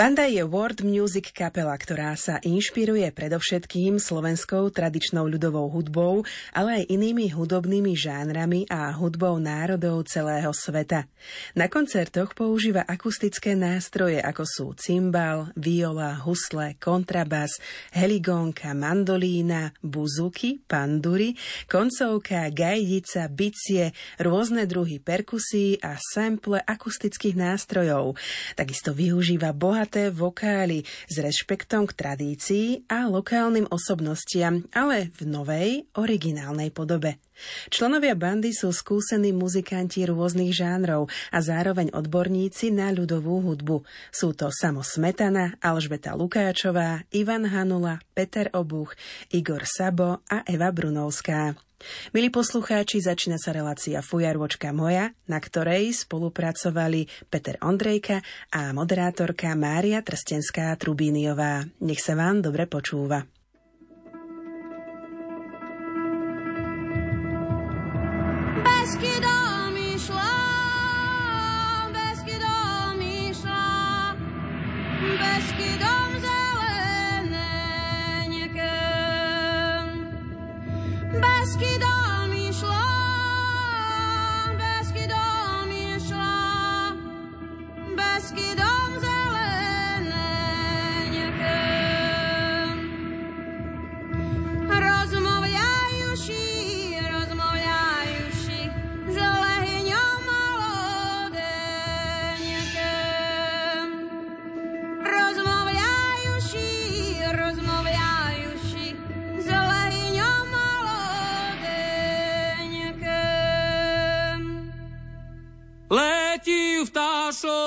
[0.00, 6.24] Banda je world music kapela, ktorá sa inšpiruje predovšetkým slovenskou tradičnou ľudovou hudbou,
[6.56, 11.04] ale aj inými hudobnými žánrami a hudbou národov celého sveta.
[11.52, 17.60] Na koncertoch používa akustické nástroje, ako sú cymbal, viola, husle, kontrabas,
[17.92, 21.36] heligónka, mandolína, buzuky, pandury,
[21.68, 28.16] koncovka, gajdica, bicie, rôzne druhy perkusí a sample akustických nástrojov.
[28.56, 35.68] Takisto využíva boha bohaté vokály s rešpektom k tradícii a lokálnym osobnostiam, ale v novej,
[35.98, 37.18] originálnej podobe.
[37.74, 43.82] Členovia bandy sú skúsení muzikanti rôznych žánrov a zároveň odborníci na ľudovú hudbu.
[44.14, 48.94] Sú to Samo Smetana, Alžbeta Lukáčová, Ivan Hanula, Peter Obuch,
[49.34, 51.69] Igor Sabo a Eva Brunovská.
[52.12, 58.20] Milí poslucháči, začína sa relácia Fujarvočka moja, na ktorej spolupracovali Peter Ondrejka
[58.52, 61.64] a moderátorka Mária Trstenská Trubíniová.
[61.80, 63.24] Nech sa vám dobre počúva.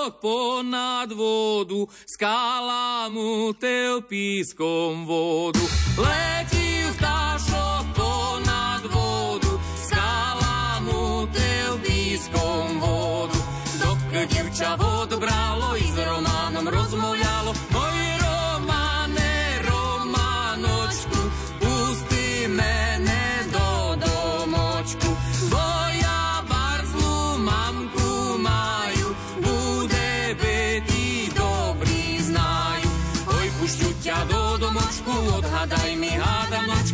[0.03, 5.63] Vtášok ponad vodu, skála mu tev pískom vodu.
[5.97, 13.39] Letí vtášok ponad vodu, skála mu tev pískom vodu.
[13.79, 17.22] Dok divča vod bralo i s Románom rozmojalo,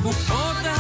[0.10, 0.79] por conta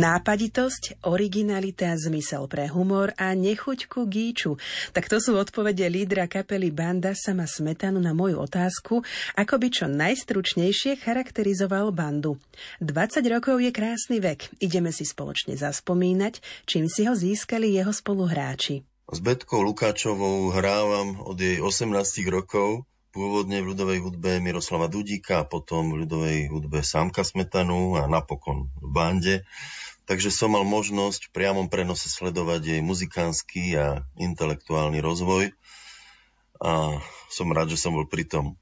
[0.00, 4.56] Nápaditosť, originalita, zmysel pre humor a nechuť ku gíču.
[4.96, 9.04] Tak to sú odpovede lídra kapely Banda Sama Smetanu na moju otázku,
[9.36, 12.40] ako by čo najstručnejšie charakterizoval bandu.
[12.80, 18.80] 20 rokov je krásny vek, ideme si spoločne zaspomínať, čím si ho získali jeho spoluhráči.
[19.04, 21.92] S Betkou Lukáčovou hrávam od jej 18
[22.32, 28.72] rokov, pôvodne v ľudovej hudbe Miroslava Dudíka, potom v ľudovej hudbe Samka Smetanu a napokon
[28.80, 29.36] v bande.
[30.10, 35.54] Takže som mal možnosť v priamom prenose sledovať jej muzikánsky a intelektuálny rozvoj
[36.58, 36.98] a
[37.30, 38.58] som rád, že som bol pri tom.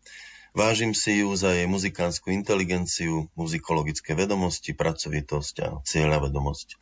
[0.52, 6.76] Vážim si ju za jej muzikánsku inteligenciu, muzikologické vedomosti, pracovitosť a cieľa vedomosť.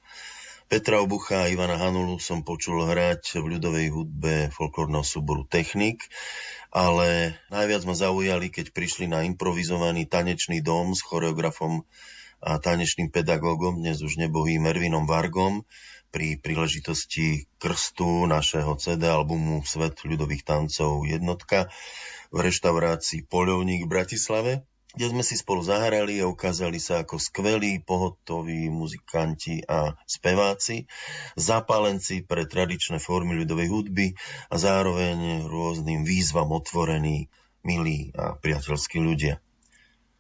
[0.66, 6.10] Petra Obucha a Ivana Hanulu som počul hrať v ľudovej hudbe folklórneho súboru Technik,
[6.74, 11.86] ale najviac ma zaujali, keď prišli na improvizovaný tanečný dom s choreografom
[12.40, 15.64] a tanečným pedagógom, dnes už nebohým Ervinom Vargom,
[16.10, 21.68] pri príležitosti krstu našeho CD albumu Svet ľudových tancov jednotka
[22.32, 24.52] v reštaurácii Poľovník v Bratislave
[24.96, 30.88] kde sme si spolu zahrali a ukázali sa ako skvelí, pohotoví muzikanti a speváci,
[31.36, 34.16] zapálenci pre tradičné formy ľudovej hudby
[34.48, 37.28] a zároveň rôznym výzvam otvorení,
[37.60, 39.36] milí a priateľskí ľudia.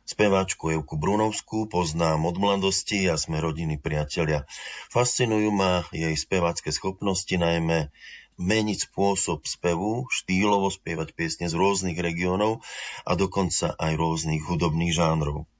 [0.06, 4.46] Speváčku Evku Brunovskú poznám od mladosti a sme rodiny priatelia.
[4.86, 7.90] Fascinujú ma jej spevácké schopnosti, najmä
[8.38, 12.62] meniť spôsob spevu, štýlovo spievať piesne z rôznych regiónov
[13.02, 15.50] a dokonca aj rôznych hudobných žánrov.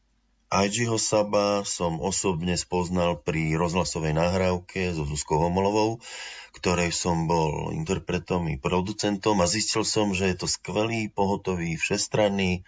[0.46, 5.98] Ajžiho Saba som osobne spoznal pri rozhlasovej nahrávke so Zuzkou Homolovou,
[6.54, 12.62] ktorej som bol interpretom i producentom a zistil som, že je to skvelý, pohotový, všestranný,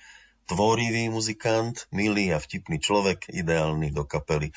[0.49, 4.51] tvorivý muzikant, milý a vtipný človek, ideálny do kapely.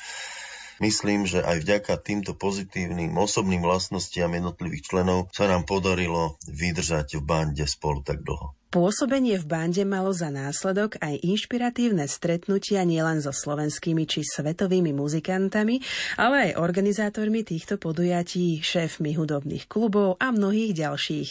[0.80, 7.22] Myslím, že aj vďaka týmto pozitívnym osobným vlastnostiam jednotlivých členov sa nám podarilo vydržať v
[7.22, 8.56] bande spolu tak dlho.
[8.72, 15.84] Pôsobenie v bande malo za následok aj inšpiratívne stretnutia nielen so slovenskými či svetovými muzikantami,
[16.16, 21.30] ale aj organizátormi týchto podujatí, šéfmi hudobných klubov a mnohých ďalších.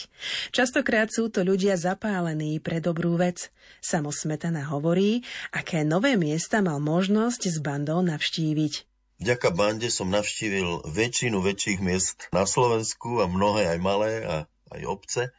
[0.54, 3.50] Častokrát sú to ľudia zapálení pre dobrú vec.
[3.82, 8.86] Samo Smetana hovorí, aké nové miesta mal možnosť s bandou navštíviť.
[9.18, 14.36] Vďaka bande som navštívil väčšinu väčších miest na Slovensku a mnohé aj malé a
[14.78, 15.34] aj obce,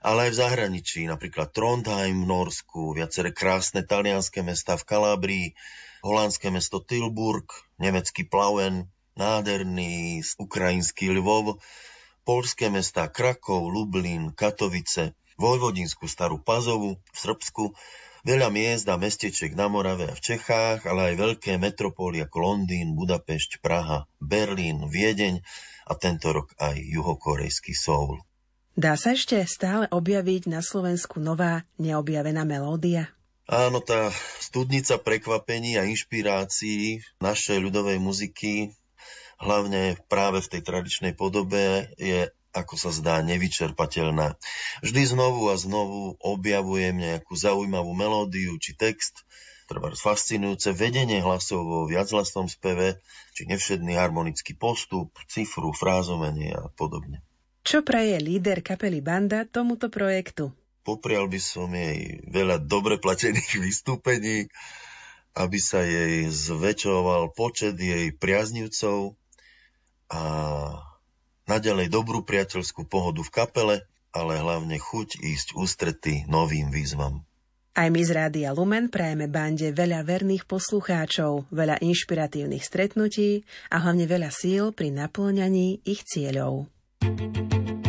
[0.00, 5.46] ale aj v zahraničí, napríklad Trondheim v Norsku, viaceré krásne talianské mesta v Kalábrii,
[6.00, 8.88] holandské mesto Tilburg, nemecký Plauen,
[9.20, 11.60] nádherný ukrajinský Lvov,
[12.24, 17.72] polské mesta Krakov, Lublin, Katovice, Vojvodinskú starú Pazovu v Srbsku
[18.20, 22.92] Veľa miest a mestečiek na Morave a v Čechách, ale aj veľké metropóly ako Londýn,
[22.92, 25.40] Budapešť, Praha, Berlín, Viedeň
[25.88, 28.20] a tento rok aj juhokorejský Soul.
[28.80, 33.12] Dá sa ešte stále objaviť na Slovensku nová neobjavená melódia?
[33.44, 34.08] Áno, tá
[34.40, 38.72] studnica prekvapení a inšpirácií našej ľudovej muziky,
[39.36, 44.40] hlavne práve v tej tradičnej podobe, je ako sa zdá, nevyčerpateľná.
[44.80, 49.28] Vždy znovu a znovu objavujem nejakú zaujímavú melódiu či text,
[49.68, 52.96] treba fascinujúce vedenie hlasov vo viachlasnom speve,
[53.36, 57.20] či nevšedný harmonický postup, cifru, frázovanie a podobne.
[57.60, 60.50] Čo praje líder kapely Banda tomuto projektu?
[60.80, 64.48] Poprial by som jej veľa dobre platených vystúpení,
[65.36, 69.14] aby sa jej zväčšoval počet jej priaznivcov
[70.10, 70.22] a
[71.46, 73.76] naďalej dobrú priateľskú pohodu v kapele,
[74.10, 77.22] ale hlavne chuť ísť ústrety novým výzvam.
[77.70, 84.10] Aj my z Rádia Lumen prajeme bande veľa verných poslucháčov, veľa inšpiratívnych stretnutí a hlavne
[84.10, 86.66] veľa síl pri naplňaní ich cieľov.
[87.00, 87.79] ピピ。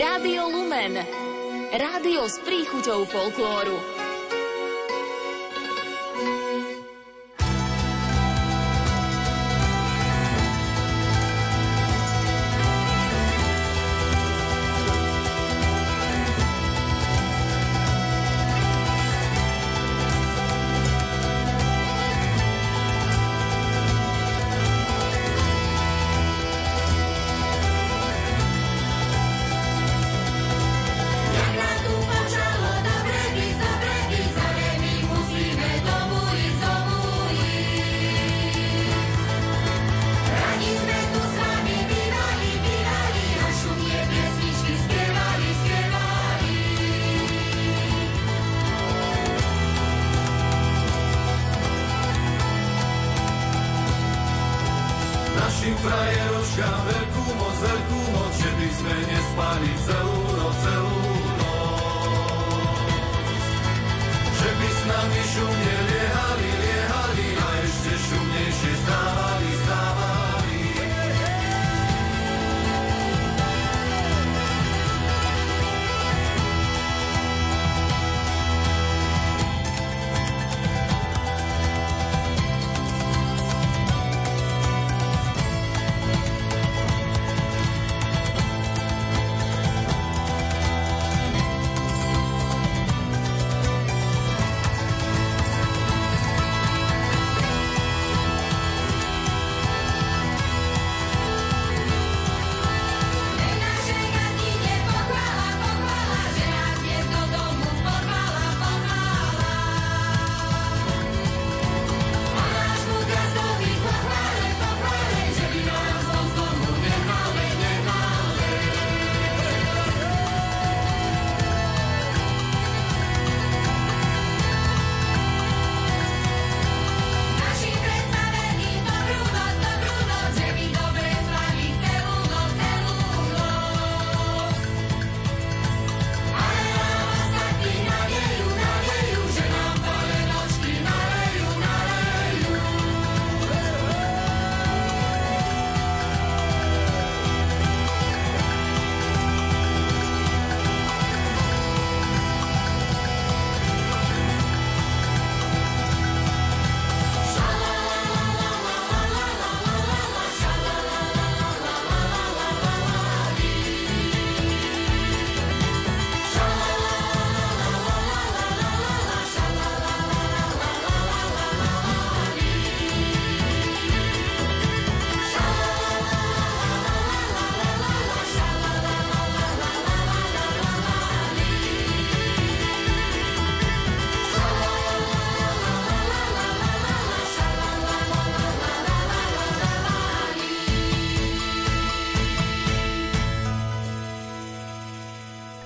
[0.00, 0.96] Rádio Lumen.
[1.76, 3.99] Rádio s príchuťou folklóru.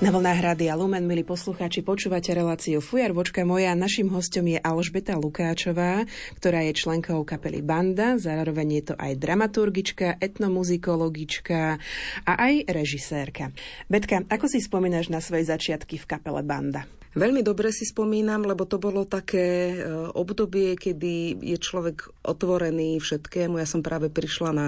[0.05, 3.73] Na vlnách a Lumen, milí poslucháči, počúvate reláciu Fujar Vočka moja.
[3.73, 6.05] Našim hostom je Alžbeta Lukáčová,
[6.37, 11.81] ktorá je členkou kapely Banda, zároveň je to aj dramaturgička, etnomuzikologička
[12.21, 13.57] a aj režisérka.
[13.89, 16.85] Betka, ako si spomínaš na svoje začiatky v kapele Banda?
[17.15, 19.77] Veľmi dobre si spomínam, lebo to bolo také e,
[20.19, 23.63] obdobie, kedy je človek otvorený všetkému.
[23.63, 24.67] Ja som práve prišla na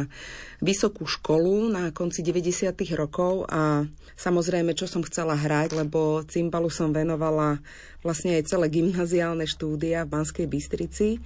[0.63, 2.71] vysokú školu na konci 90.
[2.95, 3.83] rokov a
[4.15, 7.59] samozrejme, čo som chcela hrať, lebo cymbalu som venovala
[8.07, 11.19] vlastne aj celé gymnaziálne štúdia v Banskej Bystrici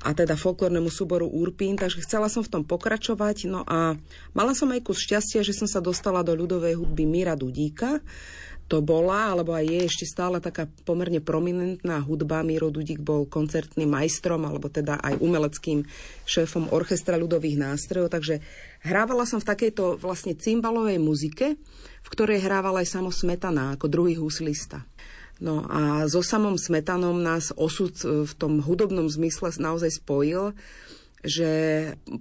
[0.00, 3.50] a teda folklórnemu súboru Urpín, takže chcela som v tom pokračovať.
[3.50, 3.98] No a
[4.32, 8.00] mala som aj kus šťastia, že som sa dostala do ľudovej hudby Mira Dudíka,
[8.70, 12.46] to bola, alebo aj je ešte stále taká pomerne prominentná hudba.
[12.46, 15.82] Miro Dudík bol koncertným majstrom, alebo teda aj umeleckým
[16.22, 18.38] šéfom orchestra ľudových nástrojov, takže
[18.86, 21.58] hrávala som v takejto vlastne cymbalovej muzike,
[22.00, 24.86] v ktorej hrával aj samo Smetana ako druhý huslista.
[25.40, 30.52] No a so samom Smetanom nás osud v tom hudobnom zmysle naozaj spojil
[31.20, 31.50] že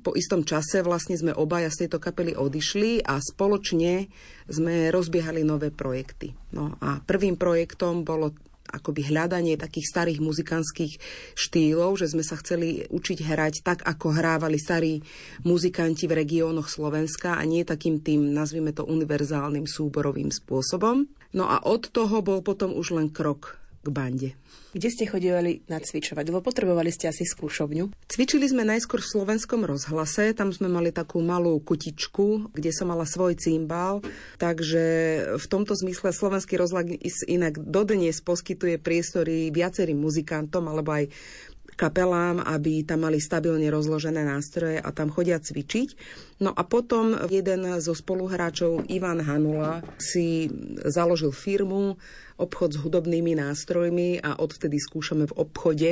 [0.03, 4.11] po istom čase vlastne sme obaja z tejto kapely odišli a spoločne
[4.51, 6.35] sme rozbiehali nové projekty.
[6.51, 8.35] No a prvým projektom bolo
[8.69, 10.93] akoby hľadanie takých starých muzikantských
[11.33, 15.01] štýlov, že sme sa chceli učiť hrať tak, ako hrávali starí
[15.41, 21.09] muzikanti v regiónoch Slovenska a nie takým tým, nazvime to, univerzálnym súborovým spôsobom.
[21.33, 24.29] No a od toho bol potom už len krok k bande.
[24.69, 26.29] Kde ste chodili nacvičovať?
[26.29, 27.89] Lebo potrebovali ste asi skúšovňu.
[28.05, 33.09] Cvičili sme najskôr v slovenskom rozhlase, tam sme mali takú malú kutičku, kde som mala
[33.09, 34.05] svoj cymbal,
[34.37, 34.83] takže
[35.41, 36.85] v tomto zmysle slovenský rozhlas
[37.25, 41.09] inak dodnes poskytuje priestory viacerým muzikantom alebo aj
[41.79, 45.95] kapelám, aby tam mali stabilne rozložené nástroje a tam chodia cvičiť.
[46.43, 50.51] No a potom jeden zo spoluhráčov, Ivan Hanula, si
[50.83, 51.95] založil firmu,
[52.35, 55.91] obchod s hudobnými nástrojmi a odvtedy skúšame v obchode,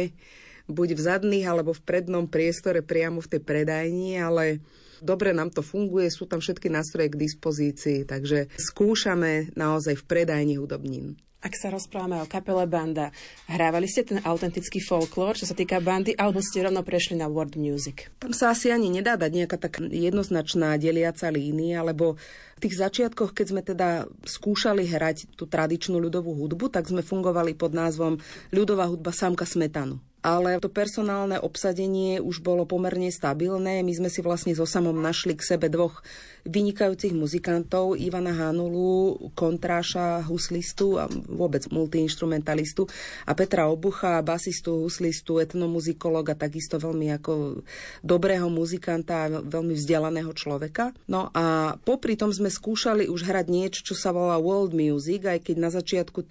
[0.68, 4.60] buď v zadných alebo v prednom priestore priamo v tej predajni, ale
[5.00, 10.56] dobre nám to funguje, sú tam všetky nástroje k dispozícii, takže skúšame naozaj v predajni
[10.60, 11.16] hudobnín.
[11.38, 13.14] Ak sa rozprávame o kapele Banda,
[13.46, 17.54] hrávali ste ten autentický folklór, čo sa týka bandy, alebo ste rovno prešli na world
[17.54, 18.10] music?
[18.18, 22.18] Tam sa asi ani nedá dať nejaká tak jednoznačná deliaca línia, lebo
[22.58, 27.54] v tých začiatkoch, keď sme teda skúšali hrať tú tradičnú ľudovú hudbu, tak sme fungovali
[27.54, 28.18] pod názvom
[28.50, 33.80] ľudová hudba Samka Smetanu ale to personálne obsadenie už bolo pomerne stabilné.
[33.80, 36.04] My sme si vlastne so samom našli k sebe dvoch
[36.44, 42.88] vynikajúcich muzikantov, Ivana Hanulu, kontráša, huslistu a vôbec multiinstrumentalistu
[43.24, 47.64] a Petra Obucha, basistu, huslistu, etnomuzikologa, takisto veľmi ako
[48.04, 50.92] dobrého muzikanta a veľmi vzdelaného človeka.
[51.08, 55.40] No a popri tom sme skúšali už hrať niečo, čo sa volá world music, aj
[55.48, 56.28] keď na začiatku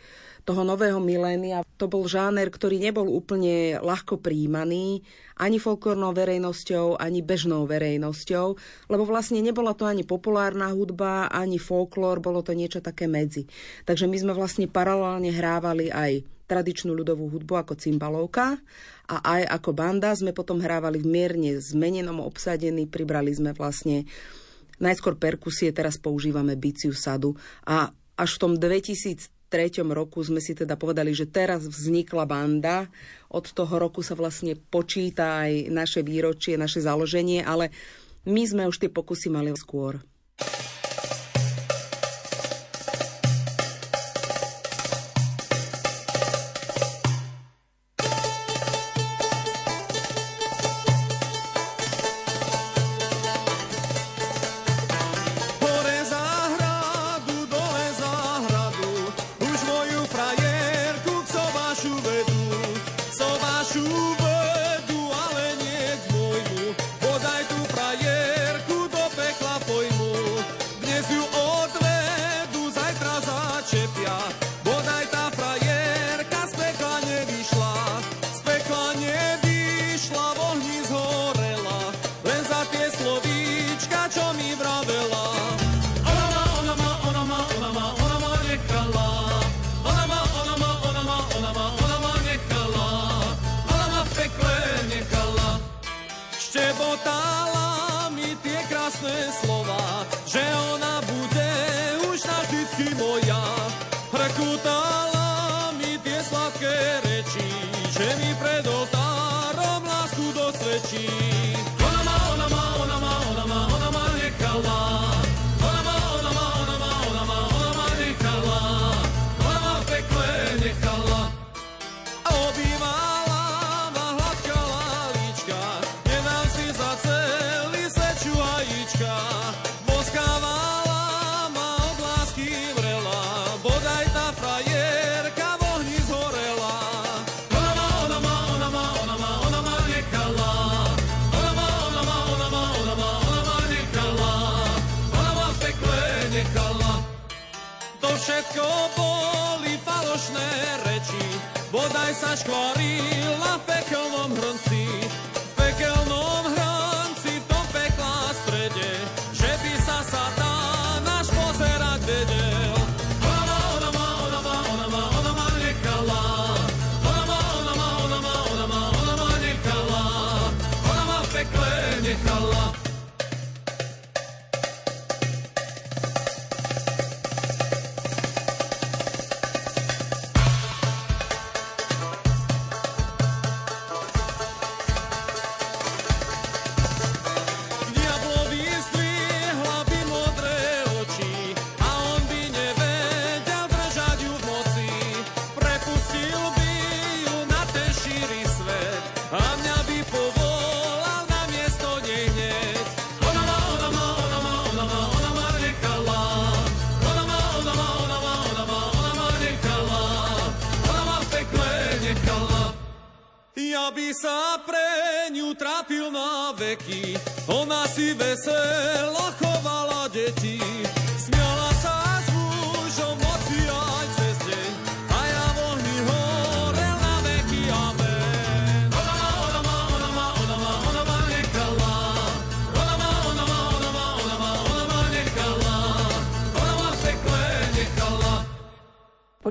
[0.46, 1.66] toho nového milénia.
[1.82, 5.02] To bol žáner, ktorý nebol úplne ľahko príjmaný
[5.35, 8.46] ani folklórnou verejnosťou, ani bežnou verejnosťou,
[8.87, 13.50] lebo vlastne nebola to ani populárna hudba, ani folklór, bolo to niečo také medzi.
[13.85, 18.62] Takže my sme vlastne paralelne hrávali aj tradičnú ľudovú hudbu ako cymbalovka
[19.11, 24.06] a aj ako banda sme potom hrávali v mierne zmenenom obsadení, pribrali sme vlastne
[24.78, 27.35] najskôr perkusie, teraz používame biciu sadu
[27.66, 32.90] a až v tom 2000 2003 roku sme si teda povedali, že teraz vznikla banda.
[33.30, 37.70] Od toho roku sa vlastne počíta aj naše výročie, naše založenie, ale
[38.26, 40.02] my sme už tie pokusy mali skôr.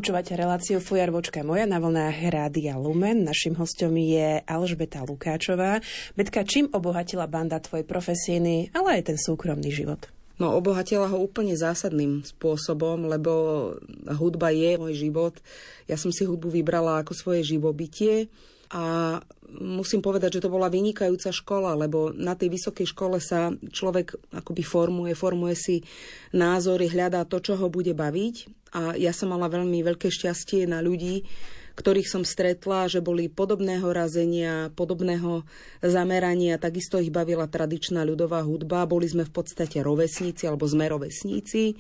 [0.05, 3.25] Počúvate reláciu Fujarvočka moja na vlnách Rádia Lumen.
[3.25, 5.81] Našim hostom je Alžbeta Lukáčová.
[6.13, 10.05] Betka, čím obohatila banda tvoj profesijný, ale aj ten súkromný život?
[10.37, 13.33] No, obohatila ho úplne zásadným spôsobom, lebo
[14.05, 15.41] hudba je môj život.
[15.89, 18.29] Ja som si hudbu vybrala ako svoje živobytie
[18.69, 19.17] a
[19.51, 24.63] musím povedať, že to bola vynikajúca škola, lebo na tej vysokej škole sa človek akoby
[24.65, 25.75] formuje, formuje si
[26.33, 28.35] názory, hľadá to, čo ho bude baviť.
[28.75, 31.23] A ja som mala veľmi veľké šťastie na ľudí,
[31.75, 35.43] ktorých som stretla, že boli podobného razenia, podobného
[35.83, 41.75] zamerania, takisto ich bavila tradičná ľudová hudba, boli sme v podstate rovesníci alebo sme rovesníci.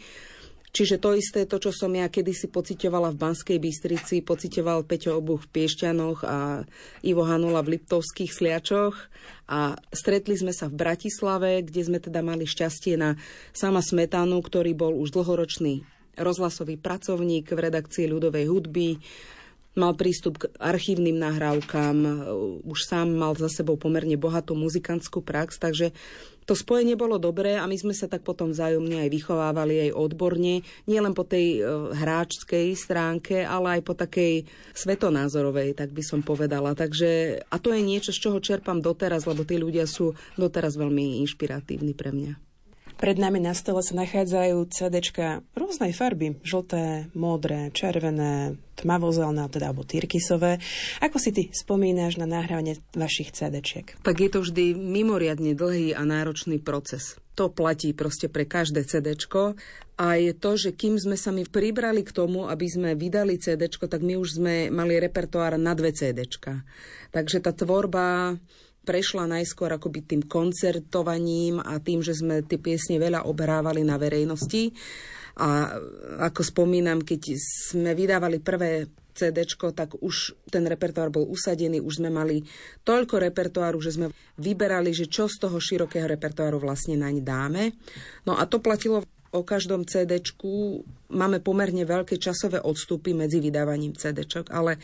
[0.75, 5.47] Čiže to isté, to, čo som ja kedysi pocitovala v Banskej Bystrici, pocitoval Peťo Obuch
[5.47, 6.67] v Piešťanoch a
[6.99, 8.91] Ivo Hanula v Liptovských Sliačoch.
[9.47, 13.15] A stretli sme sa v Bratislave, kde sme teda mali šťastie na
[13.55, 15.87] sama Smetanu, ktorý bol už dlhoročný
[16.19, 18.99] rozhlasový pracovník v redakcii ľudovej hudby,
[19.75, 21.97] mal prístup k archívnym nahrávkam,
[22.63, 25.91] už sám mal za sebou pomerne bohatú muzikantskú prax, takže
[26.45, 30.61] to spojenie bolo dobré a my sme sa tak potom vzájomne aj vychovávali aj odborne,
[30.85, 31.59] nielen po tej e,
[31.97, 34.45] hráčskej stránke, ale aj po takej
[34.77, 36.77] svetonázorovej, tak by som povedala.
[36.77, 41.25] Takže, a to je niečo, z čoho čerpám doteraz, lebo tí ľudia sú doteraz veľmi
[41.25, 42.44] inšpiratívni pre mňa.
[43.05, 46.41] Pred nami na stole sa nachádzajú CDčka rôznej farby.
[46.41, 50.57] Žlté, modré, červené, tmavozelené, teda alebo tyrkisové.
[51.05, 53.93] Ako si ty spomínaš na nahrávanie vašich CDčiek?
[54.01, 57.21] Tak je to vždy mimoriadne dlhý a náročný proces.
[57.37, 59.53] To platí proste pre každé CDčko.
[60.01, 63.85] A je to, že kým sme sa my pribrali k tomu, aby sme vydali CDčko,
[63.85, 66.65] tak my už sme mali repertoár na dve CDčka.
[67.13, 68.33] Takže tá tvorba
[68.85, 74.69] prešla najskôr akoby tým koncertovaním a tým, že sme tie piesne veľa obrávali na verejnosti.
[75.35, 75.81] A
[76.31, 82.11] ako spomínam, keď sme vydávali prvé CD, tak už ten repertoár bol usadený, už sme
[82.11, 82.43] mali
[82.83, 87.63] toľko repertoáru, že sme vyberali, že čo z toho širokého repertoáru vlastne naň dáme.
[88.27, 90.19] No a to platilo o každom CD
[91.09, 94.77] máme pomerne veľké časové odstupy medzi vydávaním CD, ale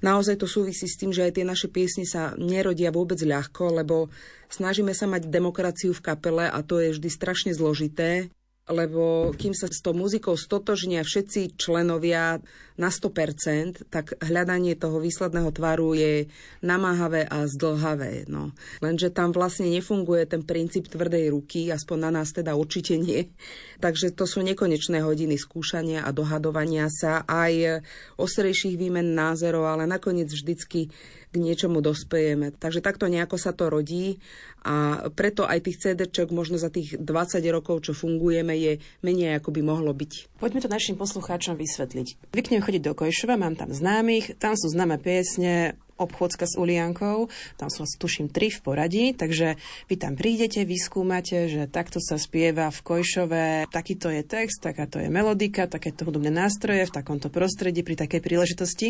[0.00, 4.10] naozaj to súvisí s tým, že aj tie naše piesne sa nerodia vôbec ľahko, lebo
[4.48, 8.32] snažíme sa mať demokraciu v kapele a to je vždy strašne zložité
[8.68, 12.38] lebo kým sa s tou muzikou stotožnia všetci členovia
[12.78, 16.30] na 100%, tak hľadanie toho výsledného tvaru je
[16.62, 18.30] namáhavé a zdlhavé.
[18.30, 18.54] No.
[18.78, 23.34] Lenže tam vlastne nefunguje ten princíp tvrdej ruky, aspoň na nás teda určite nie.
[23.82, 27.82] Takže to sú nekonečné hodiny skúšania a dohadovania sa, aj
[28.14, 30.94] ostrejších výmen názorov, ale nakoniec vždycky
[31.32, 32.56] k niečomu dospejeme.
[32.56, 34.20] Takže takto nejako sa to rodí
[34.64, 36.00] a preto aj tých CD
[36.32, 37.04] možno za tých 20
[37.52, 40.40] rokov, čo fungujeme, je menej ako by mohlo byť.
[40.40, 42.32] Poďme to našim poslucháčom vysvetliť.
[42.32, 47.26] Vyknem chodiť do Kojšova, mám tam známych, tam sú známe piesne, obchodska s Uliankou,
[47.58, 49.58] tam sú tuším tri v poradí, takže
[49.90, 55.10] vy tam prídete, vyskúmate, že takto sa spieva v Kojšove, takýto je text, takáto je
[55.10, 58.88] melodika, takéto hudobné nástroje v takomto prostredí pri takej príležitosti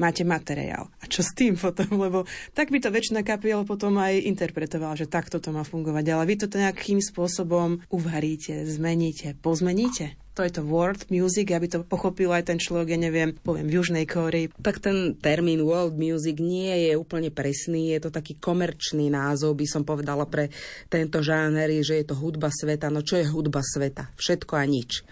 [0.00, 0.88] máte materiál.
[1.00, 1.88] A čo s tým potom?
[2.04, 2.24] Lebo
[2.56, 6.04] tak by to väčšina kapiel potom aj interpretovala, že takto to má fungovať.
[6.12, 10.16] Ale vy to nejakým spôsobom uvaríte, zmeníte, pozmeníte?
[10.32, 13.76] To je to world music, aby to pochopil aj ten človek, ja neviem, poviem, v
[13.76, 14.48] Južnej Kórii.
[14.48, 19.68] Tak ten termín world music nie je úplne presný, je to taký komerčný názov, by
[19.68, 20.48] som povedala pre
[20.88, 22.88] tento žáner, že je to hudba sveta.
[22.88, 24.08] No čo je hudba sveta?
[24.16, 25.04] Všetko a nič.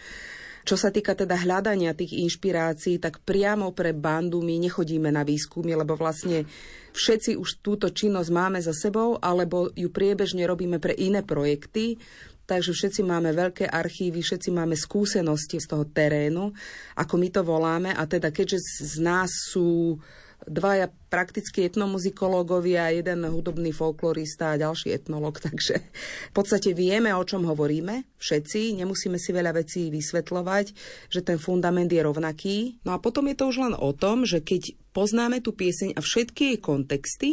[0.70, 5.74] Čo sa týka teda hľadania tých inšpirácií, tak priamo pre bandu my nechodíme na výskumy,
[5.74, 6.46] lebo vlastne
[6.94, 11.98] všetci už túto činnosť máme za sebou, alebo ju priebežne robíme pre iné projekty.
[12.46, 16.54] Takže všetci máme veľké archívy, všetci máme skúsenosti z toho terénu,
[16.94, 17.90] ako my to voláme.
[17.90, 19.98] A teda keďže z nás sú
[20.46, 25.82] dvaja prakticky etnomuzikológovia, jeden hudobný folklorista a ďalší etnolog, takže
[26.30, 30.66] v podstate vieme, o čom hovoríme, všetci, nemusíme si veľa vecí vysvetľovať,
[31.10, 32.80] že ten fundament je rovnaký.
[32.86, 36.00] No a potom je to už len o tom, že keď poznáme tú pieseň a
[36.00, 37.30] všetky jej kontexty,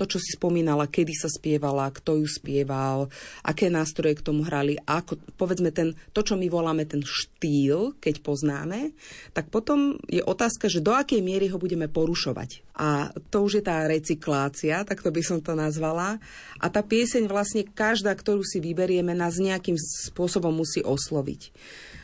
[0.00, 3.12] to, čo si spomínala, kedy sa spievala, kto ju spieval,
[3.44, 8.24] aké nástroje k tomu hrali, ako, povedzme ten, to, čo my voláme ten štýl, keď
[8.24, 8.96] poznáme,
[9.36, 12.64] tak potom je otázka, že do akej miery ho budeme porušovať.
[12.80, 16.16] A to už je tá recyklácia, tak to by som to nazvala.
[16.56, 21.52] A tá pieseň vlastne každá, ktorú si vyberieme, nás nejakým spôsobom musí osloviť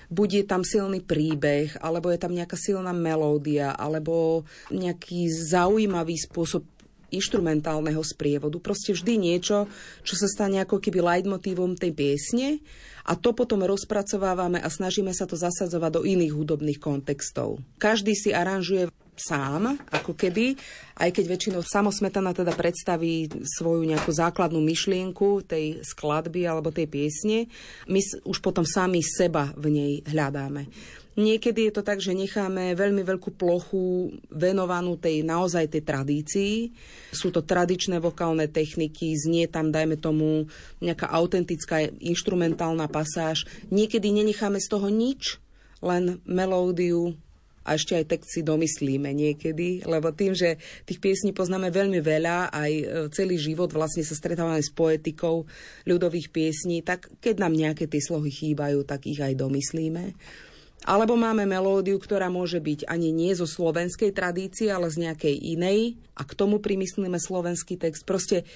[0.06, 6.62] buď je tam silný príbeh, alebo je tam nejaká silná melódia, alebo nejaký zaujímavý spôsob
[7.10, 8.58] inštrumentálneho sprievodu.
[8.58, 9.70] Proste vždy niečo,
[10.02, 12.58] čo sa stane ako keby leitmotívom tej piesne
[13.06, 17.62] a to potom rozpracovávame a snažíme sa to zasadzovať do iných hudobných kontextov.
[17.78, 20.58] Každý si aranžuje sám, ako keby,
[21.00, 27.48] aj keď väčšinou samosmetana teda predstaví svoju nejakú základnú myšlienku tej skladby alebo tej piesne,
[27.88, 30.68] my už potom sami seba v nej hľadáme.
[31.16, 36.54] Niekedy je to tak, že necháme veľmi veľkú plochu venovanú tej naozaj tej tradícii.
[37.08, 40.44] Sú to tradičné vokálne techniky, znie tam, dajme tomu,
[40.84, 43.48] nejaká autentická instrumentálna pasáž.
[43.72, 45.40] Niekedy nenecháme z toho nič,
[45.80, 47.16] len melódiu
[47.66, 52.54] a ešte aj text si domyslíme niekedy, lebo tým, že tých piesní poznáme veľmi veľa,
[52.54, 55.42] aj e, celý život vlastne sa stretávame s poetikou
[55.82, 60.14] ľudových piesní, tak keď nám nejaké tie slohy chýbajú, tak ich aj domyslíme.
[60.86, 65.98] Alebo máme melódiu, ktorá môže byť ani nie zo slovenskej tradície, ale z nejakej inej
[66.14, 68.06] a k tomu primyslíme slovenský text.
[68.06, 68.46] Proste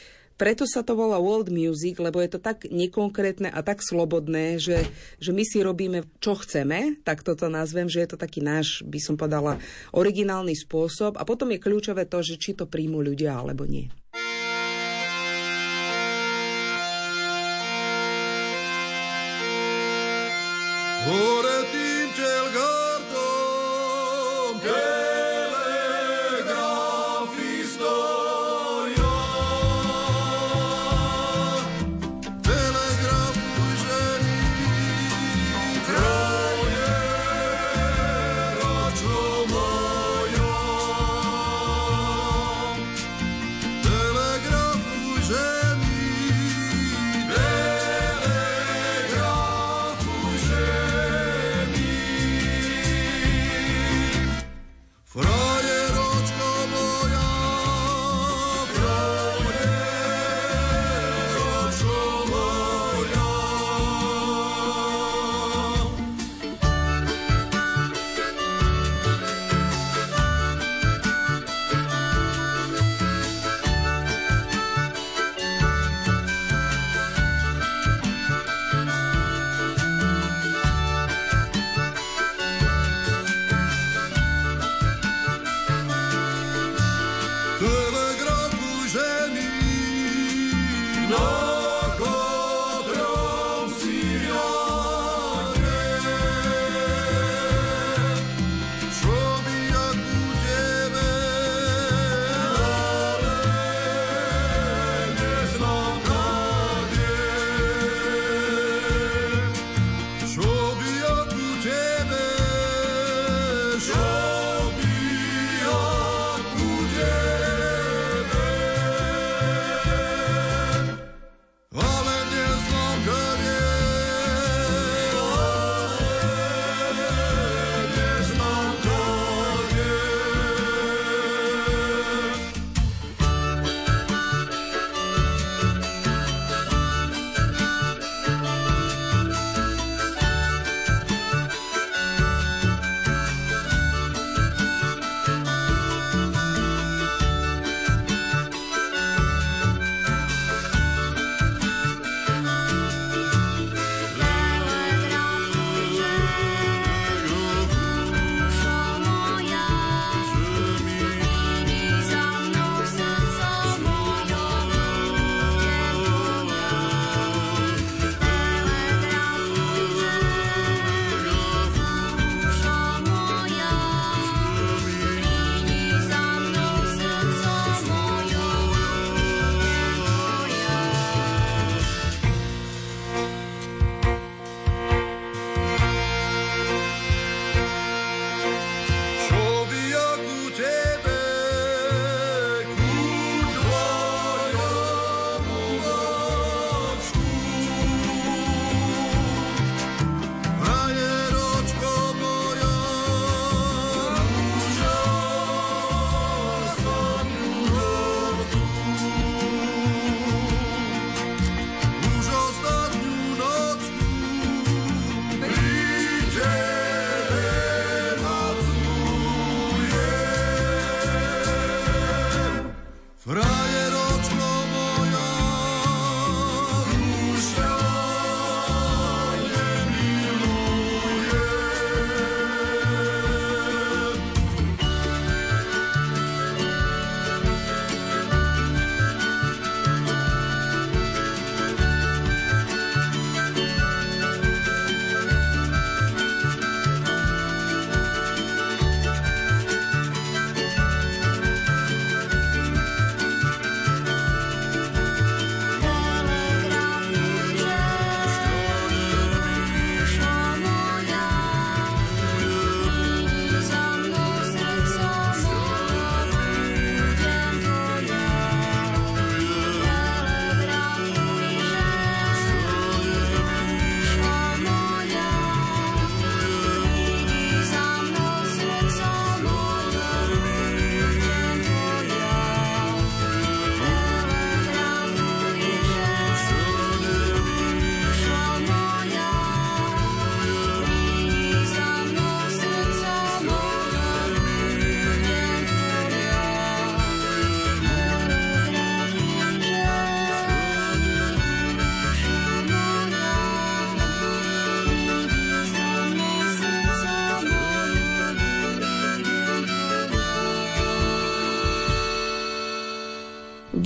[0.40, 4.88] preto sa to volá world music, lebo je to tak nekonkrétne a tak slobodné, že,
[5.20, 8.96] že my si robíme, čo chceme, tak toto nazvem, že je to taký náš, by
[9.02, 9.60] som povedala,
[9.92, 13.92] originálny spôsob a potom je kľúčové to, že či to príjmu ľudia alebo nie.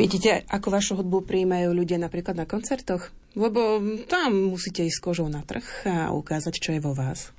[0.05, 3.09] Vidíte, ako vašu hudbu prijímajú ľudia napríklad na koncertoch?
[3.33, 7.33] Lebo tam musíte ísť kožou na trh a ukázať, čo je vo vás.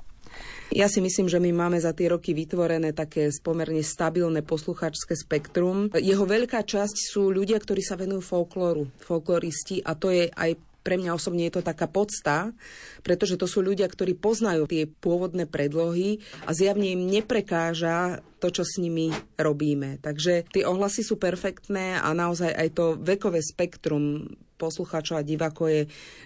[0.73, 5.93] Ja si myslím, že my máme za tie roky vytvorené také pomerne stabilné posluchačské spektrum.
[5.93, 11.01] Jeho veľká časť sú ľudia, ktorí sa venujú folklóru, folkloristi a to je aj pre
[11.01, 12.53] mňa osobne je to taká podsta,
[13.01, 18.61] pretože to sú ľudia, ktorí poznajú tie pôvodné predlohy a zjavne im neprekáža to, čo
[18.61, 19.09] s nimi
[19.41, 19.97] robíme.
[20.05, 25.81] Takže tie ohlasy sú perfektné a naozaj aj to vekové spektrum poslucháčov a divákov je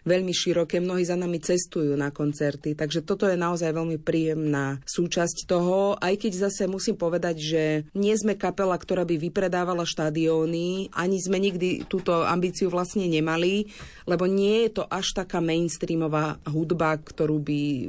[0.05, 0.79] veľmi široké.
[0.79, 6.15] Mnohí za nami cestujú na koncerty, takže toto je naozaj veľmi príjemná súčasť toho, aj
[6.21, 7.63] keď zase musím povedať, že
[7.97, 13.67] nie sme kapela, ktorá by vypredávala štadióny, ani sme nikdy túto ambíciu vlastne nemali,
[14.05, 17.83] lebo nie je to až taká mainstreamová hudba, ktorú by e,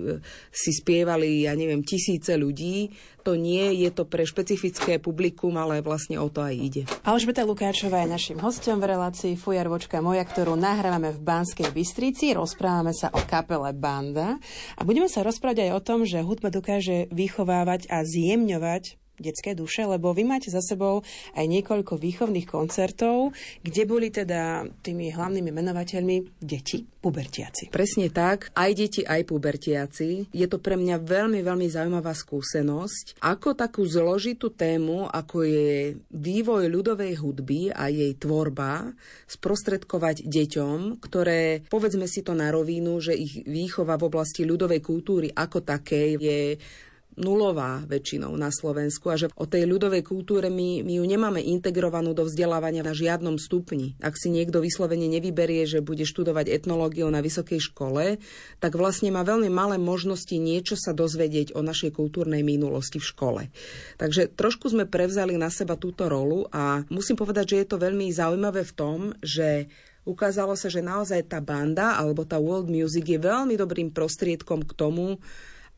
[0.51, 6.17] si spievali, ja neviem, tisíce ľudí to nie, je to pre špecifické publikum, ale vlastne
[6.17, 6.83] o to aj ide.
[7.05, 12.31] Alžbeta Lukáčová je našim hostom v relácii Fujar Vočka moja, ktorú nahrávame v Banskej Bystrici.
[12.39, 14.39] Rozprávame sa o kapele Banda
[14.79, 19.85] a budeme sa rozprávať aj o tom, že hudba dokáže vychovávať a zjemňovať detské duše,
[19.85, 21.05] lebo vy máte za sebou
[21.37, 27.73] aj niekoľko výchovných koncertov, kde boli teda tými hlavnými menovateľmi deti, pubertiaci.
[27.73, 30.33] Presne tak, aj deti, aj pubertiaci.
[30.33, 36.69] Je to pre mňa veľmi, veľmi zaujímavá skúsenosť, ako takú zložitú tému, ako je vývoj
[36.69, 38.93] ľudovej hudby a jej tvorba,
[39.29, 45.29] sprostredkovať deťom, ktoré, povedzme si to na rovinu, že ich výchova v oblasti ľudovej kultúry
[45.33, 46.41] ako takej je
[47.19, 52.15] nulová väčšinou na Slovensku a že o tej ľudovej kultúre my, my ju nemáme integrovanú
[52.15, 53.99] do vzdelávania na žiadnom stupni.
[53.99, 58.23] Ak si niekto vyslovene nevyberie, že bude študovať etnológiu na vysokej škole,
[58.63, 63.43] tak vlastne má veľmi malé možnosti niečo sa dozvedieť o našej kultúrnej minulosti v škole.
[63.99, 68.07] Takže trošku sme prevzali na seba túto rolu a musím povedať, že je to veľmi
[68.11, 69.67] zaujímavé v tom, že
[70.09, 74.73] ukázalo sa, že naozaj tá banda alebo tá world music je veľmi dobrým prostriedkom k
[74.73, 75.21] tomu,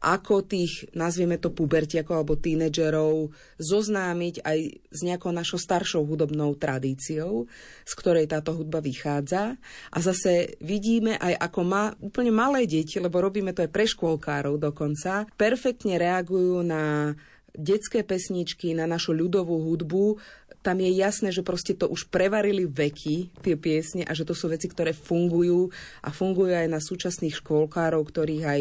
[0.03, 3.31] ako tých, nazvieme to pubertiakov alebo tínedžerov,
[3.63, 4.59] zoznámiť aj
[4.91, 7.47] s nejakou našou staršou hudobnou tradíciou,
[7.87, 9.55] z ktorej táto hudba vychádza.
[9.95, 14.59] A zase vidíme aj ako má úplne malé deti, lebo robíme to aj pre škôlkárov
[14.59, 17.15] dokonca, perfektne reagujú na
[17.53, 20.17] detské pesničky, na našu ľudovú hudbu,
[20.63, 24.47] tam je jasné, že proste to už prevarili veky, tie piesne, a že to sú
[24.47, 25.75] veci, ktoré fungujú
[26.07, 28.61] a fungujú aj na súčasných škôlkárov, ktorých aj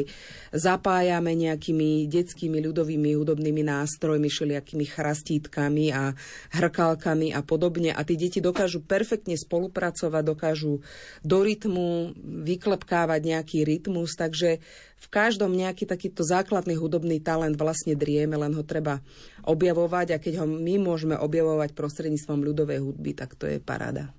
[0.52, 6.18] zapájame nejakými detskými ľudovými hudobnými nástrojmi, všelijakými chrastítkami a
[6.58, 7.93] hrkálkami a podobne.
[7.93, 10.82] A tí deti dokážu perfektne spolupracovať, dokážu
[11.22, 14.58] do rytmu vyklepkávať nejaký rytmus, takže
[15.02, 19.02] v každom nejaký takýto základný hudobný talent vlastne drieme, len ho treba
[19.41, 24.14] objavovať a keď ho my môžeme objavovať prostredníctvom ľudovej hudby, tak to je paráda.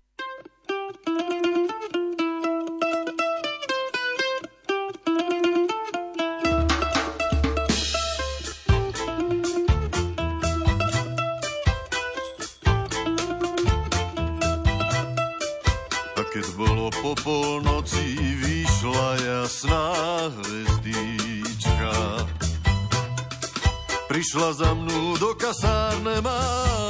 [24.32, 26.40] Prišla za mnou do kasárne má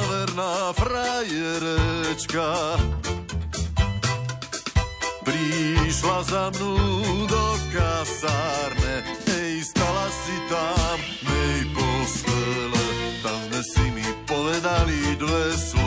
[0.07, 2.79] verná frajerečka.
[5.27, 12.85] Prišla za mnou do kasárne, hej, stala si tam, nej postele.
[13.19, 15.82] Tam sme si mi povedali dve slovíčka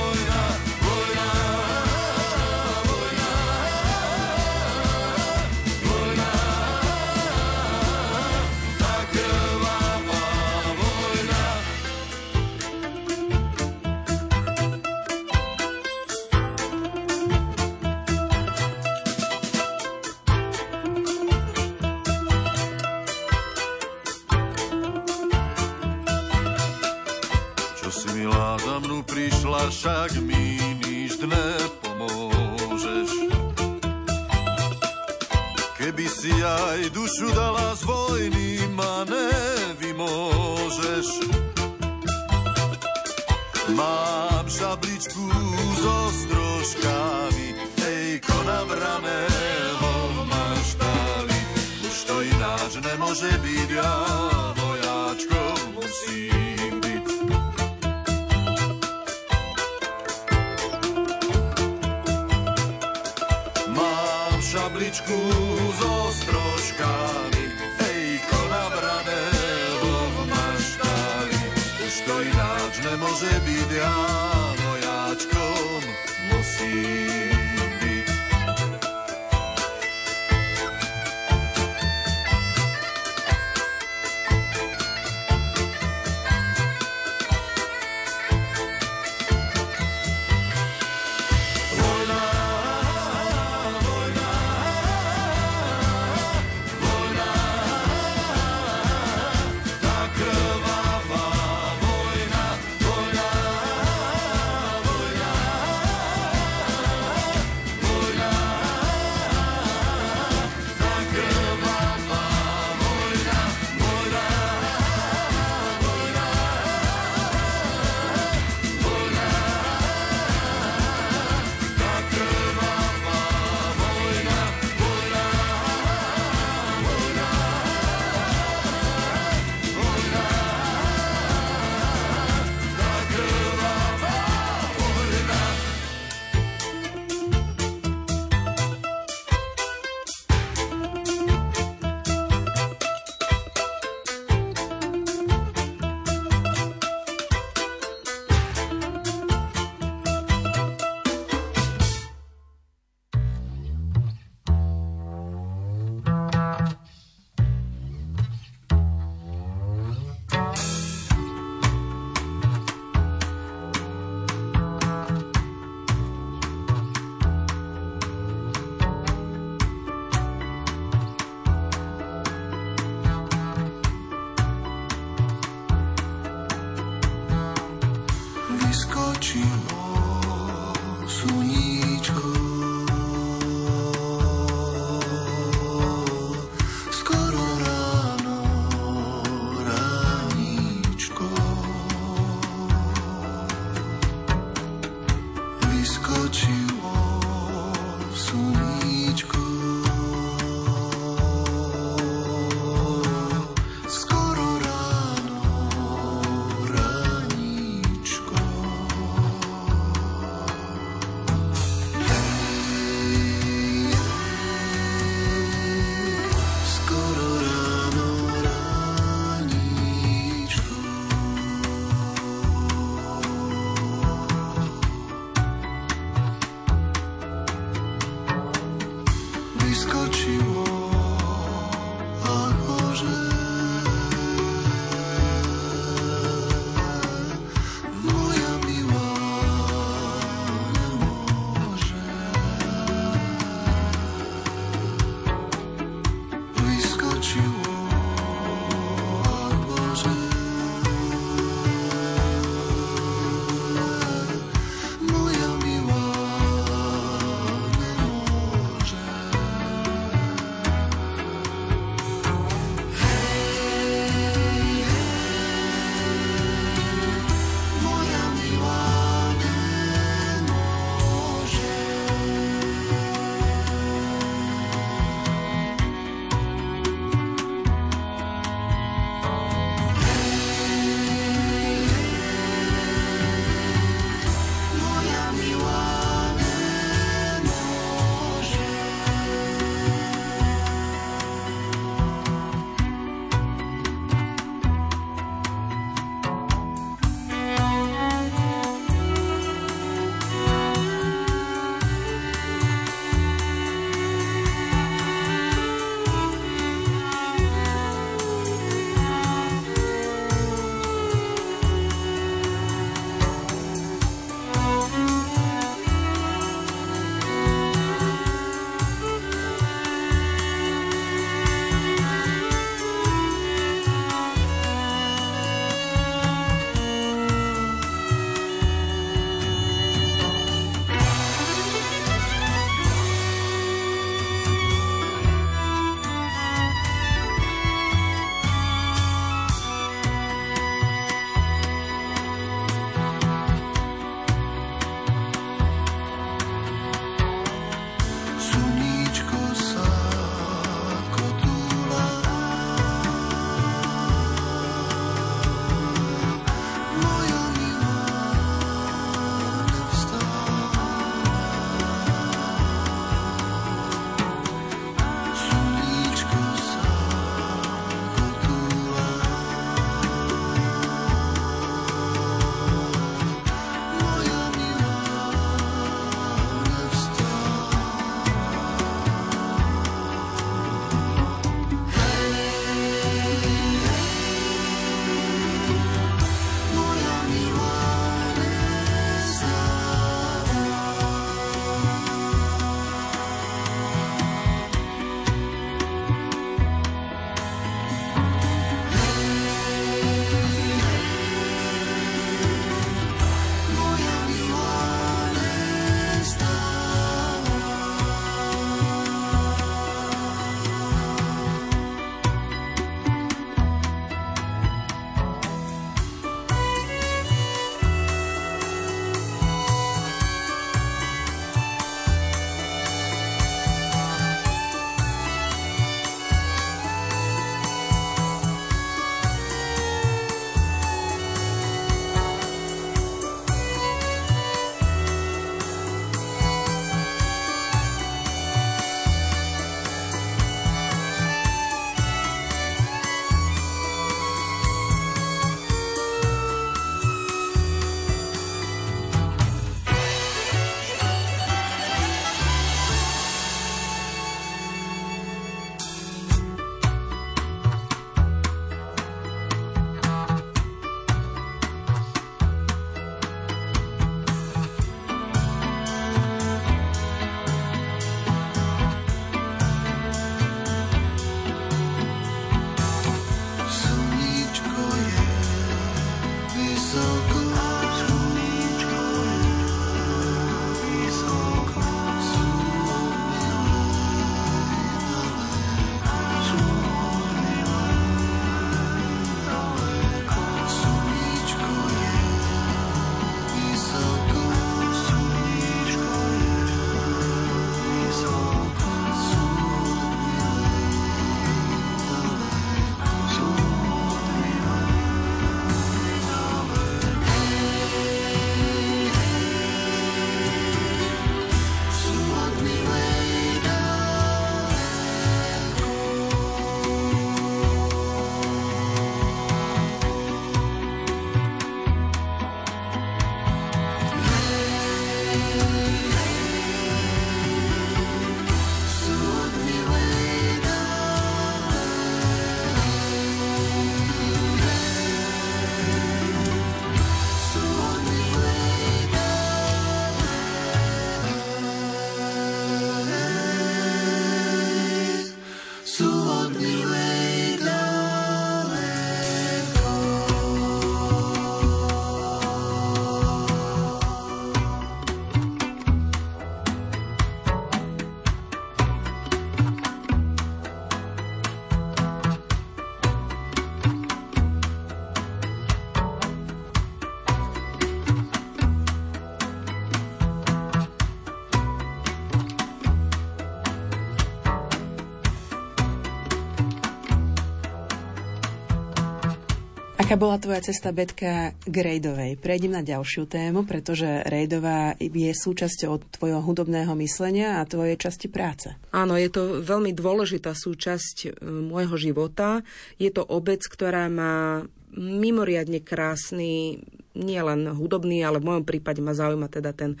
[580.08, 582.40] Aká bola tvoja cesta, Betka, k Rejdovej?
[582.40, 588.72] Prejdem na ďalšiu tému, pretože Rejdová je súčasťou tvojho hudobného myslenia a tvojej časti práce.
[588.88, 592.64] Áno, je to veľmi dôležitá súčasť e, môjho života.
[592.96, 594.64] Je to obec, ktorá má
[594.96, 596.80] mimoriadne krásny,
[597.12, 600.00] nielen hudobný, ale v mojom prípade ma zaujíma teda ten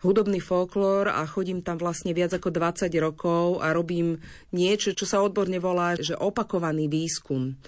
[0.00, 4.16] hudobný folklór a chodím tam vlastne viac ako 20 rokov a robím
[4.48, 7.60] niečo, čo sa odborne volá, že opakovaný výskum.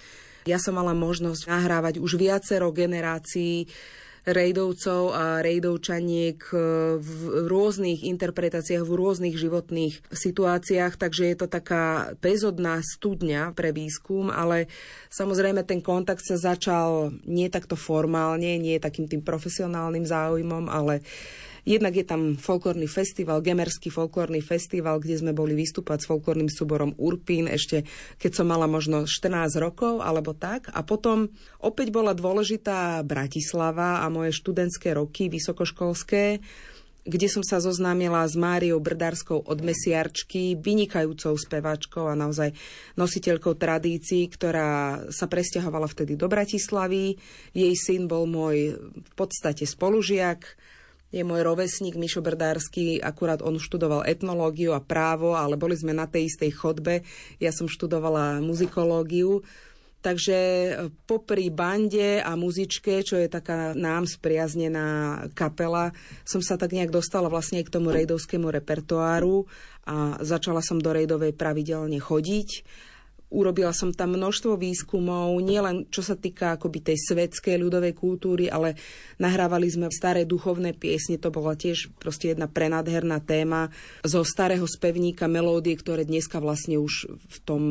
[0.45, 3.65] Ja som mala možnosť nahrávať už viacero generácií
[4.25, 6.37] rejdovcov a rejdovčaniek
[6.97, 7.09] v
[7.45, 14.65] rôznych interpretáciách, v rôznych životných situáciách, takže je to taká bezodná studňa pre výskum, ale
[15.13, 21.05] samozrejme ten kontakt sa začal nie takto formálne, nie takým tým profesionálnym záujmom, ale
[21.65, 26.93] Jednak je tam folklórny festival, Gemerský folklórny festival, kde sme boli vystúpať s folklórnym súborom
[27.01, 27.89] Urpín ešte
[28.21, 30.69] keď som mala možno 14 rokov alebo tak.
[30.77, 36.37] A potom opäť bola dôležitá Bratislava a moje študentské roky vysokoškolské,
[37.05, 42.49] kde som sa zoznámila s Máriou Brdárskou od Mesiarčky, vynikajúcou speváčkou a naozaj
[42.97, 47.13] nositeľkou tradícií, ktorá sa presťahovala vtedy do Bratislavy.
[47.53, 50.57] Jej syn bol môj v podstate spolužiak
[51.13, 56.09] je môj rovesník Mišo Brdársky, akurát on študoval etnológiu a právo, ale boli sme na
[56.09, 57.05] tej istej chodbe.
[57.37, 59.45] Ja som študovala muzikológiu.
[60.05, 60.71] Takže e,
[61.09, 67.25] popri bande a muzičke, čo je taká nám spriaznená kapela, som sa tak nejak dostala
[67.25, 69.49] vlastne k tomu rejdovskému repertoáru
[69.89, 72.49] a začala som do rejdovej pravidelne chodiť
[73.35, 78.79] Urobila som tam množstvo výskumov, nielen čo sa týka akoby tej svetskej ľudovej kultúry, ale
[79.19, 83.75] nahrávali sme staré duchovné piesne, to bola tiež proste jedna prenádherná téma
[84.07, 87.63] zo starého spevníka melódie, ktoré dneska vlastne už v tom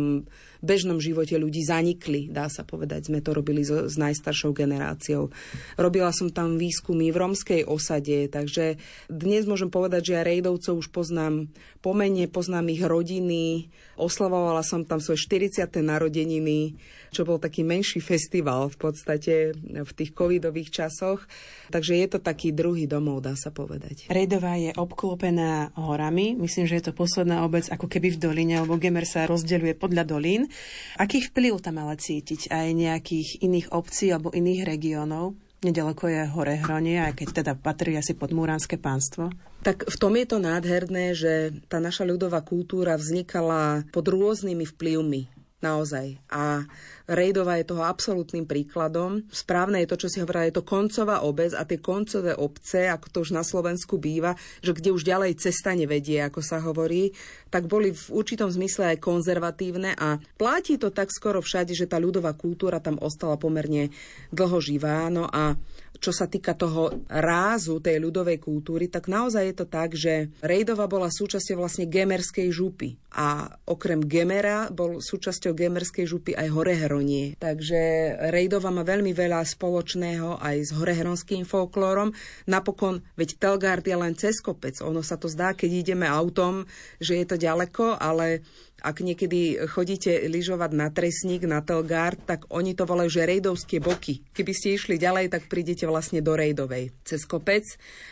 [0.64, 3.12] bežnom živote ľudí zanikli, dá sa povedať.
[3.12, 5.28] Sme to robili so, s najstaršou generáciou.
[5.76, 8.80] Robila som tam výskumy v romskej osade, takže
[9.12, 11.52] dnes môžem povedať, že ja rejdovcov už poznám
[11.84, 13.68] pomene, poznám ich rodiny,
[14.00, 15.68] oslavovala som tam svoje 40.
[15.84, 16.80] narodeniny,
[17.14, 21.22] čo bol taký menší festival v podstate v tých covidových časoch.
[21.70, 24.10] Takže je to taký druhý domov, dá sa povedať.
[24.10, 26.34] Rejdová je obklopená horami.
[26.34, 30.02] Myslím, že je to posledná obec ako keby v doline, lebo Gemer sa rozdeľuje podľa
[30.02, 30.50] dolín.
[30.98, 35.38] Aký vplyv tam ale cítiť aj nejakých iných obcí alebo iných regiónov?
[35.64, 39.32] Nedaleko je hore Hronie, aj keď teda patrí asi pod Múranské pánstvo.
[39.64, 45.33] Tak v tom je to nádherné, že tá naša ľudová kultúra vznikala pod rôznymi vplyvmi
[45.64, 46.20] naozaj.
[46.28, 46.68] A
[47.04, 49.28] Rejdova je toho absolútnym príkladom.
[49.28, 53.06] Správne je to, čo si hovorila, je to koncová obec a tie koncové obce, ako
[53.12, 57.12] to už na Slovensku býva, že kde už ďalej cesta nevedie, ako sa hovorí,
[57.52, 62.00] tak boli v určitom zmysle aj konzervatívne a platí to tak skoro všade, že tá
[62.00, 63.92] ľudová kultúra tam ostala pomerne
[64.32, 65.04] dlho živá.
[65.12, 65.60] No a
[66.04, 70.84] čo sa týka toho rázu tej ľudovej kultúry, tak naozaj je to tak, že Rejdova
[70.84, 73.00] bola súčasťou vlastne gemerskej župy.
[73.16, 77.40] A okrem Gemera bol súčasťou gemerskej župy aj Horeheronie.
[77.40, 77.80] Takže
[78.28, 82.12] Rejdova má veľmi veľa spoločného aj s horeheronským folklórom.
[82.44, 84.76] Napokon, veď Telgard je len cez kopec.
[84.84, 86.68] Ono sa to zdá, keď ideme autom,
[87.00, 88.44] že je to ďaleko, ale
[88.84, 94.20] ak niekedy chodíte lyžovať na Tresník, na Telgard, tak oni to volajú, že rejdovské boky.
[94.36, 97.64] Keby ste išli ďalej, tak prídete vlastne do Rejdovej cez kopec.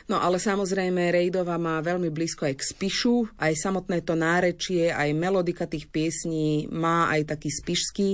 [0.09, 5.13] No ale samozrejme Rejdova má veľmi blízko aj k Spišu, aj samotné to nárečie, aj
[5.13, 8.11] melodika tých piesní má aj taký spišský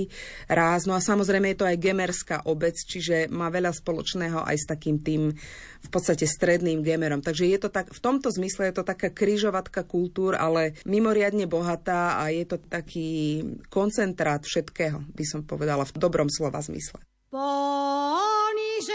[0.51, 0.83] ráz.
[0.83, 4.99] No a samozrejme je to aj gemerská obec, čiže má veľa spoločného aj s takým
[4.99, 5.31] tým
[5.79, 7.23] v podstate stredným gemerom.
[7.23, 12.19] Takže je to tak, v tomto zmysle je to taká kryžovatka kultúr, ale mimoriadne bohatá
[12.19, 13.39] a je to taký
[13.69, 16.97] koncentrát všetkého, by som povedala v dobrom slova zmysle.
[17.29, 18.89] Ponižerej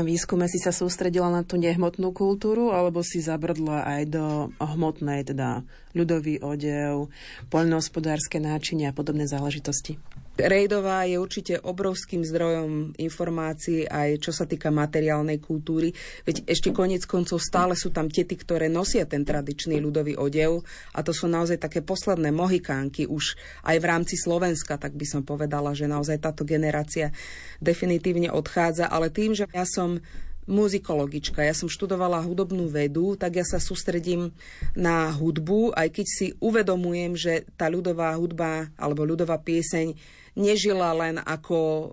[0.05, 4.25] svojom výskume si sa sústredila na tú nehmotnú kultúru, alebo si zabrdla aj do
[4.61, 5.65] hmotnej, teda
[5.97, 7.09] ľudový odev,
[7.49, 9.97] poľnohospodárske náčinia a podobné záležitosti?
[10.35, 15.95] Rejdová je určite obrovským zdrojom informácií aj čo sa týka materiálnej kultúry.
[16.27, 20.99] Veď ešte konec koncov stále sú tam tety, ktoré nosia ten tradičný ľudový odev a
[21.07, 25.71] to sú naozaj také posledné mohikánky už aj v rámci Slovenska, tak by som povedala,
[25.71, 27.15] že naozaj táto generácia
[27.63, 30.03] definitívne odchádza, ale tým, že ja som
[30.45, 34.29] muzikologička, ja som študovala hudobnú vedu, tak ja sa sústredím
[34.77, 39.97] na hudbu, aj keď si uvedomujem, že tá ľudová hudba alebo ľudová pieseň
[40.37, 41.89] nežila len ako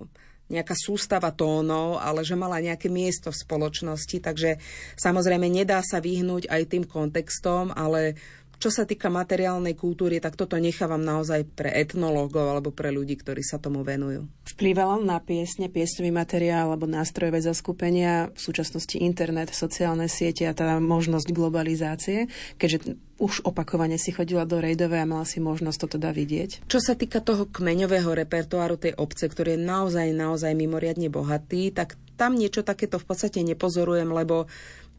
[0.53, 4.61] nejaká sústava tónov, ale že mala nejaké miesto v spoločnosti, takže
[5.01, 8.21] samozrejme nedá sa vyhnúť aj tým kontextom, ale
[8.63, 13.43] čo sa týka materiálnej kultúry, tak toto nechávam naozaj pre etnológov alebo pre ľudí, ktorí
[13.43, 14.31] sa tomu venujú.
[14.55, 20.79] Vplývala na piesne, piesňový materiál alebo nástrojové zaskupenia, v súčasnosti internet, sociálne siete a tá
[20.79, 22.31] možnosť globalizácie,
[22.63, 26.71] keďže už opakovane si chodila do rejdové a mala si možnosť to teda vidieť.
[26.71, 31.99] Čo sa týka toho kmeňového repertoáru tej obce, ktorý je naozaj, naozaj mimoriadne bohatý, tak
[32.15, 34.47] tam niečo takéto v podstate nepozorujem, lebo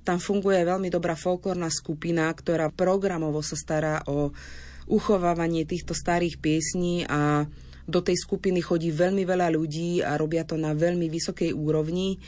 [0.03, 4.35] tam funguje veľmi dobrá folklórna skupina, ktorá programovo sa stará o
[4.87, 7.47] uchovávanie týchto starých piesní a
[7.83, 12.19] do tej skupiny chodí veľmi veľa ľudí a robia to na veľmi vysokej úrovni.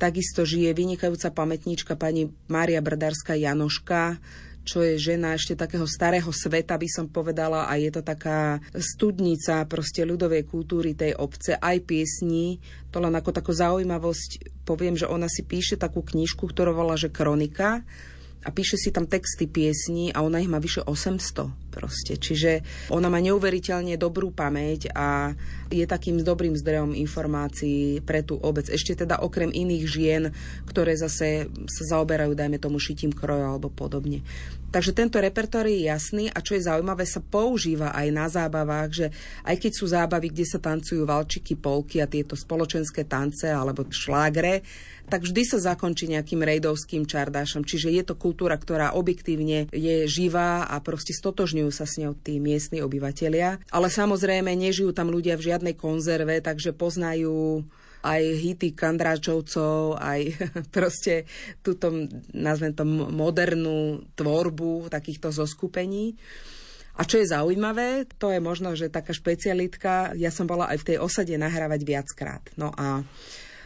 [0.00, 4.16] Takisto žije vynikajúca pamätníčka pani Mária Brdárska Janoška,
[4.62, 9.66] čo je žena ešte takého starého sveta, by som povedala, a je to taká studnica
[9.66, 12.62] proste ľudovej kultúry tej obce, aj piesní.
[12.94, 17.10] To len ako takú zaujímavosť poviem, že ona si píše takú knižku, ktorú volá, že
[17.10, 17.82] Kronika
[18.42, 22.20] a píše si tam texty piesní a ona ich má vyše 800 proste.
[22.20, 22.60] Čiže
[22.92, 25.32] ona má neuveriteľne dobrú pamäť a
[25.72, 28.68] je takým dobrým zdrojom informácií pre tú obec.
[28.68, 30.22] Ešte teda okrem iných žien,
[30.68, 34.20] ktoré zase sa zaoberajú, dajme tomu, šitím kroja alebo podobne.
[34.72, 39.06] Takže tento repertoár je jasný a čo je zaujímavé, sa používa aj na zábavách, že
[39.44, 44.64] aj keď sú zábavy, kde sa tancujú valčiky, polky a tieto spoločenské tance alebo šlágre,
[45.08, 47.66] tak vždy sa zakončí nejakým rejdovským čardášom.
[47.66, 52.38] Čiže je to kultúra, ktorá objektívne je živá a proste stotožňujú sa s ňou tí
[52.38, 53.60] miestni obyvatelia.
[53.68, 57.66] Ale samozrejme nežijú tam ľudia v žiadnej konzerve, takže poznajú
[58.02, 60.20] aj hity kandráčovcov, aj
[60.76, 61.24] proste
[61.62, 66.18] túto, nazvem to, modernú tvorbu takýchto zoskupení.
[66.92, 70.86] A čo je zaujímavé, to je možno, že taká špecialitka, ja som bola aj v
[70.92, 72.44] tej osade nahrávať viackrát.
[72.60, 73.00] No a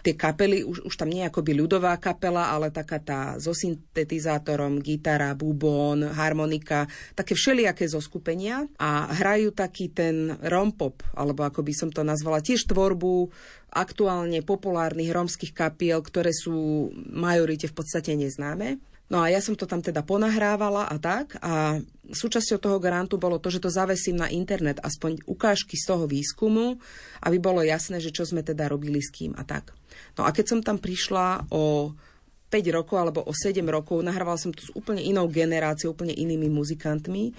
[0.06, 5.34] tie kapely, už, už tam nie akoby ľudová kapela, ale taká tá so syntetizátorom, gitara,
[5.34, 6.86] bubon, harmonika,
[7.18, 12.70] také všelijaké zoskupenia a hrajú taký ten rompop, alebo ako by som to nazvala, tiež
[12.70, 13.34] tvorbu
[13.74, 18.78] aktuálne populárnych romských kapiel, ktoré sú majorite v podstate neznáme.
[19.06, 21.78] No a ja som to tam teda ponahrávala a tak a
[22.10, 26.82] súčasťou toho grantu bolo to, že to zavesím na internet, aspoň ukážky z toho výskumu,
[27.22, 29.70] aby bolo jasné, že čo sme teda robili s kým a tak.
[30.16, 31.92] No a keď som tam prišla o
[32.48, 36.48] 5 rokov alebo o 7 rokov, nahrávala som to s úplne inou generáciou, úplne inými
[36.48, 37.34] muzikantmi,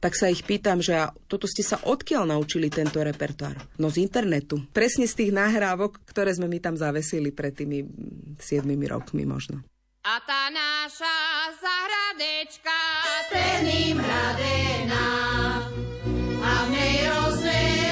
[0.00, 0.96] tak sa ich pýtam, že
[1.28, 3.56] toto ste sa odkiaľ naučili tento repertoár?
[3.76, 4.64] No z internetu.
[4.72, 9.60] Presne z tých nahrávok, ktoré sme mi tam zavesili pred tými mm, 7 rokmi možno.
[10.00, 11.16] A tá náša
[11.60, 12.78] zahradečka
[13.28, 15.08] pred ním hradená
[16.40, 17.89] a v nej rozvedená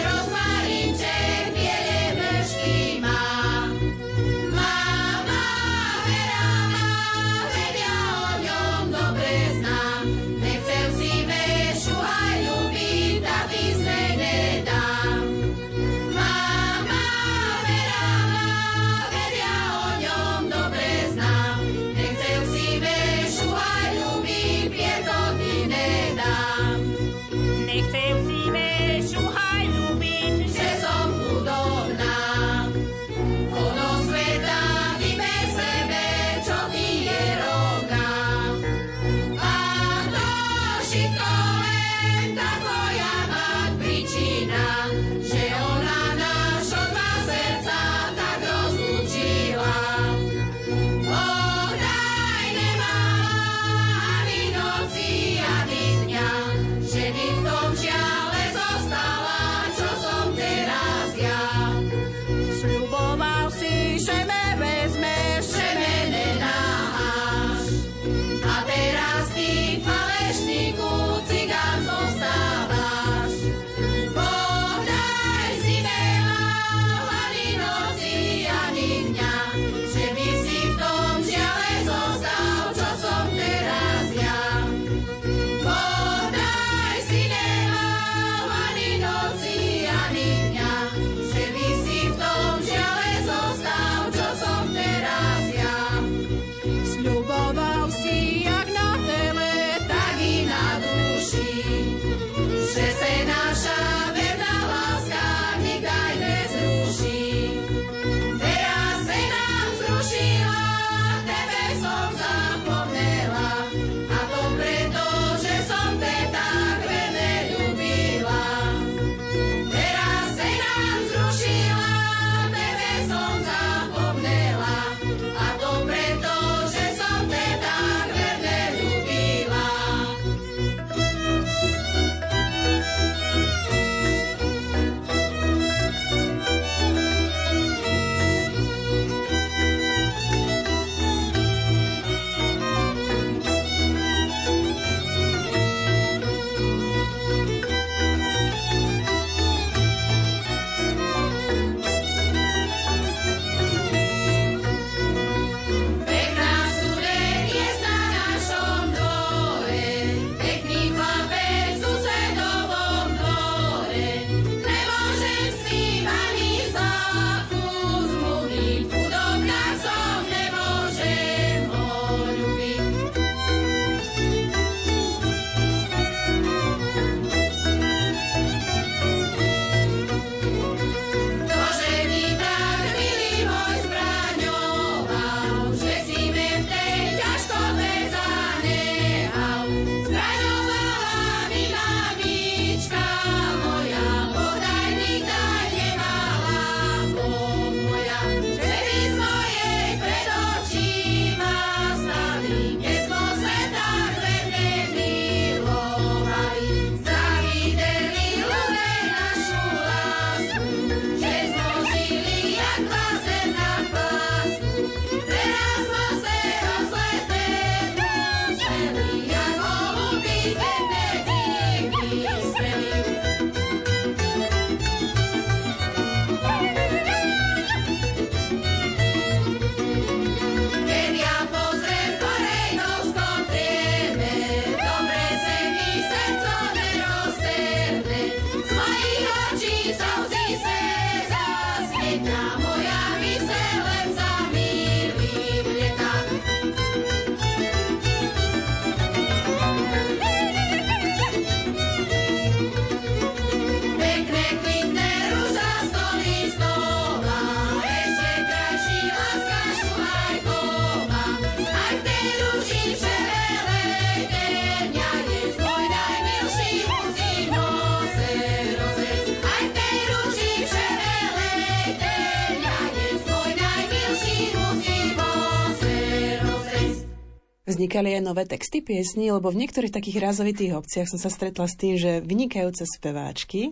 [277.79, 281.79] vznikali aj nové texty piesní, lebo v niektorých takých rázovitých obciach som sa stretla s
[281.79, 283.71] tým, že vynikajúce speváčky,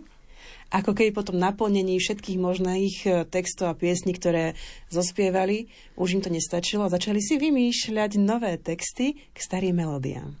[0.71, 4.55] ako keby potom naplnení všetkých možných e, textov a piesní, ktoré
[4.87, 5.67] zospievali,
[5.99, 10.35] už im to nestačilo a začali si vymýšľať nové texty k starým melódiám.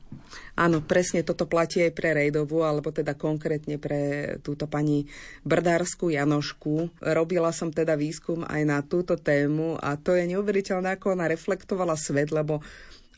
[0.55, 5.07] Áno, presne toto platí aj pre Rejdovu, alebo teda konkrétne pre túto pani
[5.47, 7.03] Brdárskú Janošku.
[7.03, 11.95] Robila som teda výskum aj na túto tému a to je neuveriteľné, ako ona reflektovala
[11.95, 12.59] svet, lebo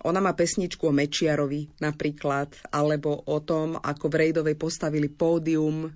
[0.08, 5.92] ona má pesničku o Mečiarovi napríklad, alebo o tom, ako v Rejdovej postavili pódium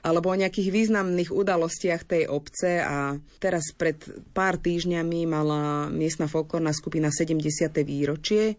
[0.00, 4.00] alebo o nejakých významných udalostiach tej obce a teraz pred
[4.32, 7.68] pár týždňami mala miestna folklórna skupina 70.
[7.84, 8.56] výročie,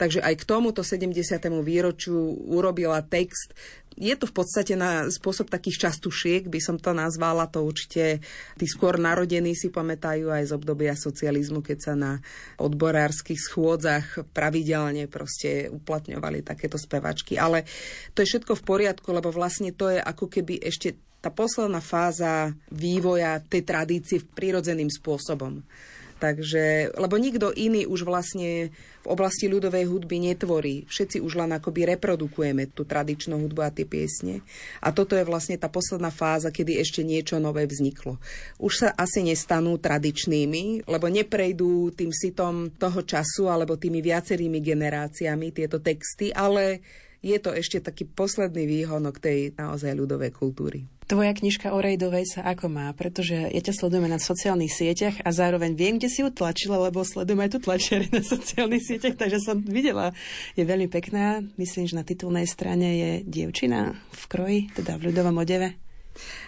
[0.00, 1.12] takže aj k tomuto 70.
[1.60, 2.16] výročiu
[2.48, 3.52] urobila text
[4.00, 8.24] je to v podstate na spôsob takých častušiek, by som to nazvala, to určite
[8.56, 12.12] tí skôr narodení si pamätajú aj z obdobia socializmu, keď sa na
[12.56, 17.36] odborárskych schôdzach pravidelne proste uplatňovali takéto spevačky.
[17.36, 17.66] Ale
[18.14, 22.56] to je všetko v poriadku, lebo vlastne to je ako keby ešte tá posledná fáza
[22.72, 25.60] vývoja tej tradície prirodzeným spôsobom.
[26.20, 28.68] Takže, lebo nikto iný už vlastne
[29.00, 30.84] v oblasti ľudovej hudby netvorí.
[30.84, 34.44] Všetci už len akoby reprodukujeme tú tradičnú hudbu a tie piesne.
[34.84, 38.20] A toto je vlastne tá posledná fáza, kedy ešte niečo nové vzniklo.
[38.60, 45.56] Už sa asi nestanú tradičnými, lebo neprejdú tým sitom toho času alebo tými viacerými generáciami
[45.56, 46.84] tieto texty, ale
[47.24, 50.99] je to ešte taký posledný výhonok tej naozaj ľudovej kultúry.
[51.10, 52.94] Tvoja knižka o Rejdovej sa ako má?
[52.94, 57.02] Pretože ja ťa sledujem na sociálnych sieťach a zároveň viem, kde si ju tlačila, lebo
[57.02, 60.14] sledujem aj tu tlačiare na sociálnych sieťach, takže som videla.
[60.54, 61.42] Je veľmi pekná.
[61.58, 65.74] Myslím, že na titulnej strane je dievčina v kroji, teda v ľudovom odeve.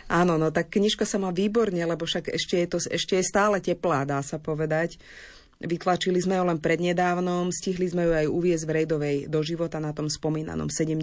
[0.06, 3.58] Áno, no tak knižka sa má výborne, lebo však ešte je, to, ešte je stále
[3.58, 4.94] teplá, dá sa povedať.
[5.62, 9.94] Vytlačili sme ju len prednedávnom, stihli sme ju aj uviezť v Rejdovej do života na
[9.94, 10.98] tom spomínanom 70.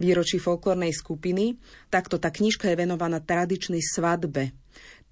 [0.00, 1.60] výročí folklórnej skupiny.
[1.92, 4.56] Takto tá knižka je venovaná tradičnej svadbe,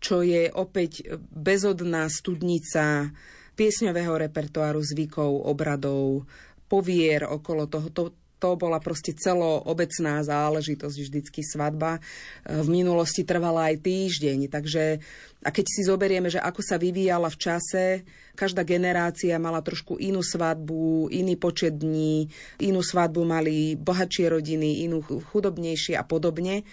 [0.01, 3.13] čo je opäť bezodná studnica
[3.53, 6.25] piesňového repertoáru zvykov, obradov,
[6.71, 7.89] povier okolo toho.
[7.93, 8.03] To,
[8.39, 11.99] to bola proste celoobecná záležitosť, vždycky svadba.
[12.47, 15.03] V minulosti trvala aj týždeň, takže
[15.39, 17.85] a keď si zoberieme, že ako sa vyvíjala v čase,
[18.35, 22.27] každá generácia mala trošku inú svadbu, iný počet dní,
[22.59, 26.67] inú svadbu mali bohatšie rodiny, inú chudobnejšie a podobne.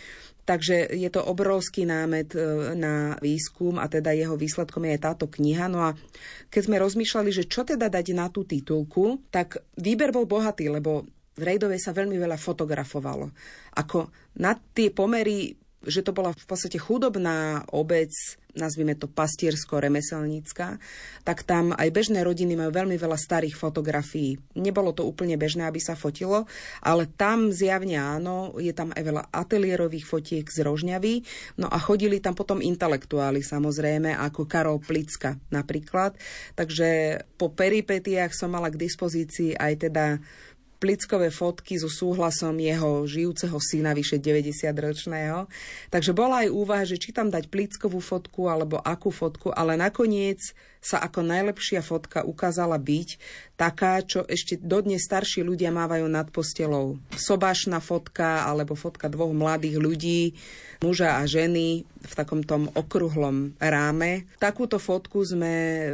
[0.45, 5.65] Takže je to obrovský námet e, na výskum a teda jeho výsledkom je táto kniha.
[5.65, 5.97] No a
[6.53, 11.09] keď sme rozmýšľali, že čo teda dať na tú titulku, tak výber bol bohatý, lebo
[11.35, 13.31] v Rejdovej sa veľmi veľa fotografovalo.
[13.75, 14.07] Ako
[14.39, 15.55] na tie pomery
[15.85, 18.09] že to bola v podstate chudobná obec,
[18.55, 20.79] nazvime to pastiersko-remeselnícka,
[21.27, 24.39] tak tam aj bežné rodiny majú veľmi veľa starých fotografií.
[24.55, 26.47] Nebolo to úplne bežné, aby sa fotilo,
[26.81, 31.15] ale tam zjavne áno, je tam aj veľa ateliérových fotiek z Rožňavy,
[31.61, 36.17] no a chodili tam potom intelektuáli samozrejme, ako Karol Plicka napríklad.
[36.55, 40.05] Takže po peripetiách som mala k dispozícii aj teda
[40.77, 45.47] plickové fotky so súhlasom jeho žijúceho syna, vyše 90-ročného.
[45.89, 50.39] Takže bola aj úvaha, že či tam dať plickovú fotku alebo akú fotku, ale nakoniec
[50.85, 53.09] sa ako najlepšia fotka ukázala byť
[53.57, 57.01] taká, čo ešte dodnes starší ľudia mávajú nad postelou.
[57.17, 60.21] Sobášna fotka alebo fotka dvoch mladých ľudí,
[60.85, 64.29] muža a ženy v takom tom okruhlom ráme.
[64.37, 65.85] Takúto fotku sme e,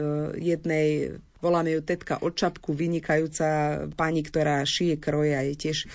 [0.43, 5.89] jednej Voláme ju tetka od čapku, vynikajúca pani, ktorá šije kroje a je tiež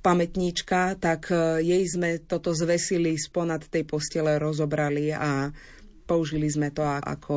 [0.00, 5.52] pamätníčka, tak e, jej sme toto zvesili sponad tej postele, rozobrali a
[6.08, 7.36] použili sme to ako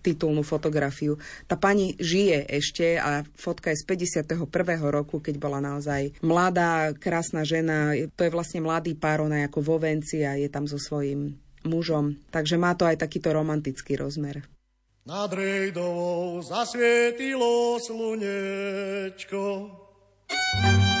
[0.00, 1.20] titulnú fotografiu.
[1.44, 4.48] Tá pani žije ešte a fotka je z 51.
[4.88, 7.92] roku, keď bola naozaj mladá, krásna žena.
[8.16, 11.36] To je vlastne mladý pár, ona je ako vo venci a je tam so svojím
[11.68, 12.16] mužom.
[12.32, 14.53] Takže má to aj takýto romantický rozmer.
[15.06, 19.44] Nad Rejdovou zasvietilo slunečko.
[20.28, 20.93] cesty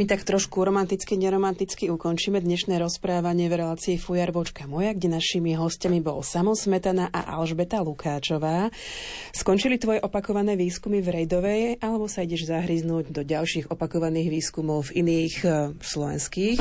[0.00, 6.00] My tak trošku romanticky, neromanticky ukončíme dnešné rozprávanie v relácii Fujarbočka moja, kde našimi hostiami
[6.00, 8.72] bol Samo Smetana a Alžbeta Lukáčová.
[9.36, 15.04] Skončili tvoje opakované výskumy v Rejdovej, alebo sa ideš zahryznúť do ďalších opakovaných výskumov v
[15.04, 15.48] iných e,
[15.84, 16.58] slovenských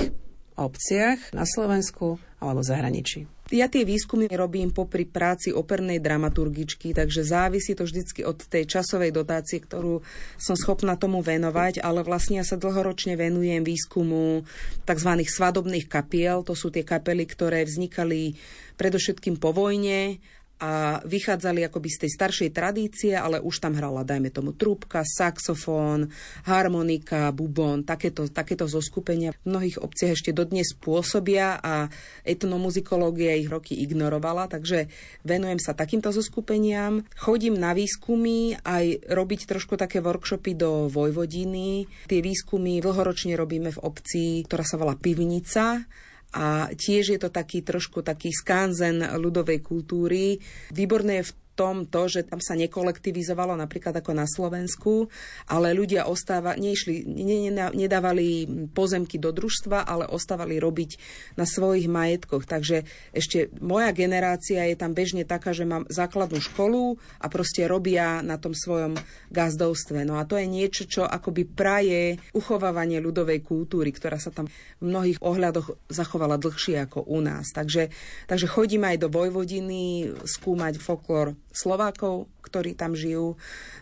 [0.60, 3.39] obciach na Slovensku alebo zahraničí?
[3.50, 9.10] Ja tie výskumy robím popri práci opernej dramaturgičky, takže závisí to vždycky od tej časovej
[9.10, 10.06] dotácie, ktorú
[10.38, 14.46] som schopná tomu venovať, ale vlastne ja sa dlhoročne venujem výskumu
[14.86, 15.12] tzv.
[15.26, 16.46] svadobných kapiel.
[16.46, 18.38] To sú tie kapely, ktoré vznikali
[18.78, 20.22] predovšetkým po vojne
[20.60, 26.12] a vychádzali akoby z tej staršej tradície, ale už tam hrala, dajme tomu, trúbka, saxofón,
[26.44, 29.32] harmonika, bubon, takéto, takéto zoskupenia.
[29.32, 31.88] V mnohých obciach ešte dodnes pôsobia a
[32.28, 34.92] etnomuzikológia ich roky ignorovala, takže
[35.24, 37.08] venujem sa takýmto zoskupeniam.
[37.16, 41.88] Chodím na výskumy, aj robiť trošku také workshopy do Vojvodiny.
[42.12, 45.88] Tie výskumy dlhoročne robíme v obci, ktorá sa volá Pivnica
[46.34, 50.38] a tiež je to taký trošku taký skanzen ľudovej kultúry.
[50.70, 55.12] Výborné je v tom to, že tam sa nekolektivizovalo napríklad ako na Slovensku,
[55.52, 60.96] ale ľudia ostáva, nešli, ne, ne, nedávali pozemky do družstva, ale ostávali robiť
[61.36, 62.48] na svojich majetkoch.
[62.48, 68.24] Takže ešte moja generácia je tam bežne taká, že mám základnú školu a proste robia
[68.24, 68.96] na tom svojom
[69.28, 70.08] gazdovstve.
[70.08, 74.48] No a to je niečo, čo akoby praje uchovávanie ľudovej kultúry, ktorá sa tam
[74.80, 77.52] v mnohých ohľadoch zachovala dlhšie ako u nás.
[77.52, 77.92] Takže,
[78.32, 83.38] takže chodím aj do Vojvodiny skúmať folklór Slovákov, ktorí tam žijú.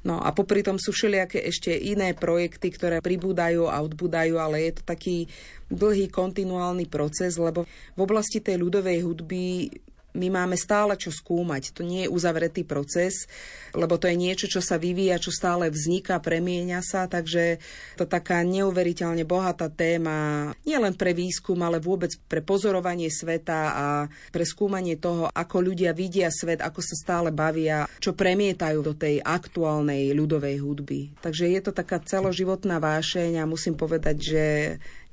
[0.07, 4.72] No a popri tom sú všelijaké ešte iné projekty, ktoré pribúdajú a odbúdajú, ale je
[4.80, 5.27] to taký
[5.68, 9.72] dlhý kontinuálny proces, lebo v oblasti tej ľudovej hudby
[10.18, 11.77] my máme stále čo skúmať.
[11.77, 13.30] To nie je uzavretý proces,
[13.77, 17.61] lebo to je niečo, čo sa vyvíja, čo stále vzniká, premieňa sa, takže
[17.95, 23.85] to taká neuveriteľne bohatá téma, nielen pre výskum, ale vôbec pre pozorovanie sveta a
[24.34, 29.22] pre skúmanie toho, ako ľudia vidia svet, ako sa stále bavia, čo premietajú do tej
[29.22, 31.14] aktuálnej ľudovej hudby.
[31.22, 34.44] Takže je to taká celoživotná vášeň a musím povedať, že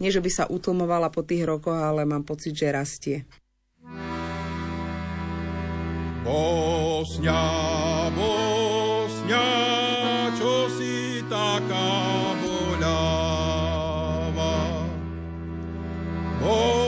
[0.01, 3.17] nie, že by sa utlmovala po tých rokoch, ale mám pocit, že rastie.
[6.25, 7.45] Bosňa,
[8.17, 9.49] Bosňa,
[10.41, 11.93] čo si taká
[12.41, 13.29] boľavá.
[16.41, 16.84] Bosňa,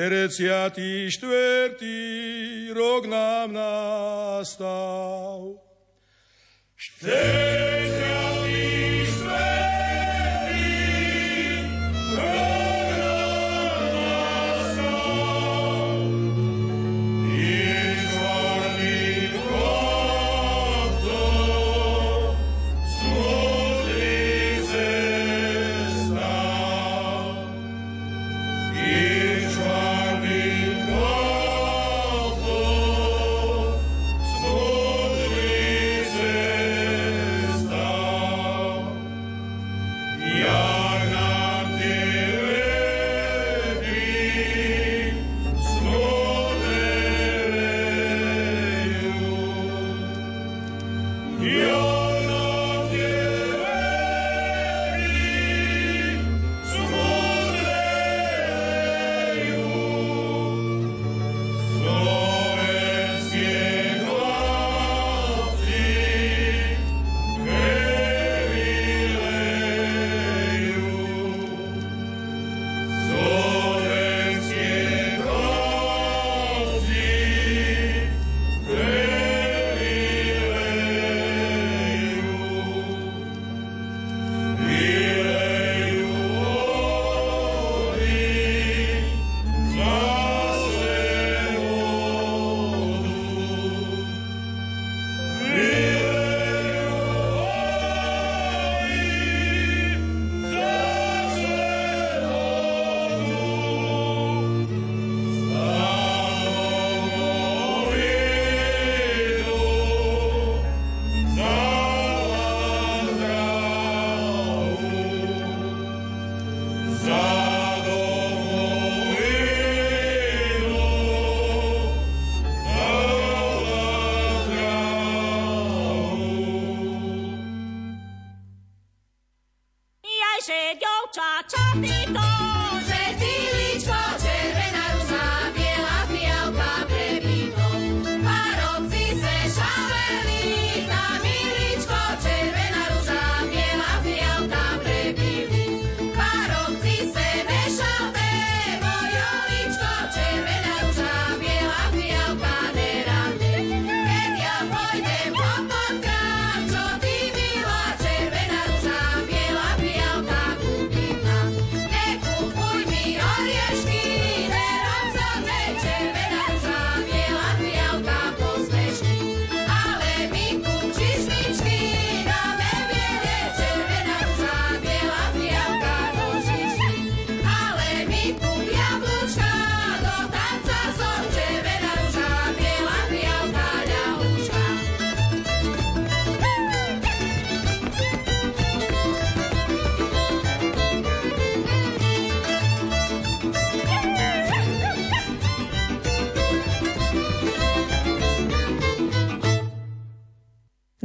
[0.00, 2.72] 44.
[2.74, 5.58] rok nám nastal.
[6.76, 7.39] 44.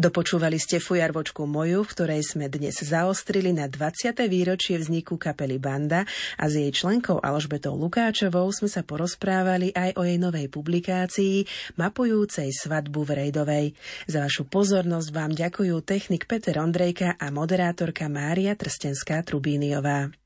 [0.06, 4.14] Dopočúvali ste fujarvočku moju, v ktorej sme dnes zaostrili na 20.
[4.30, 6.06] výročie vzniku kapely Banda
[6.38, 11.49] a s jej členkou Alžbetou Lukáčovou sme sa porozprávali aj o jej novej publikácii
[11.82, 13.65] mapujúcej svadbu v Rejdovej.
[14.06, 20.25] Za vašu pozornosť vám ďakujú technik Peter Ondrejka a moderátorka Mária Trstenská-Trubíniová.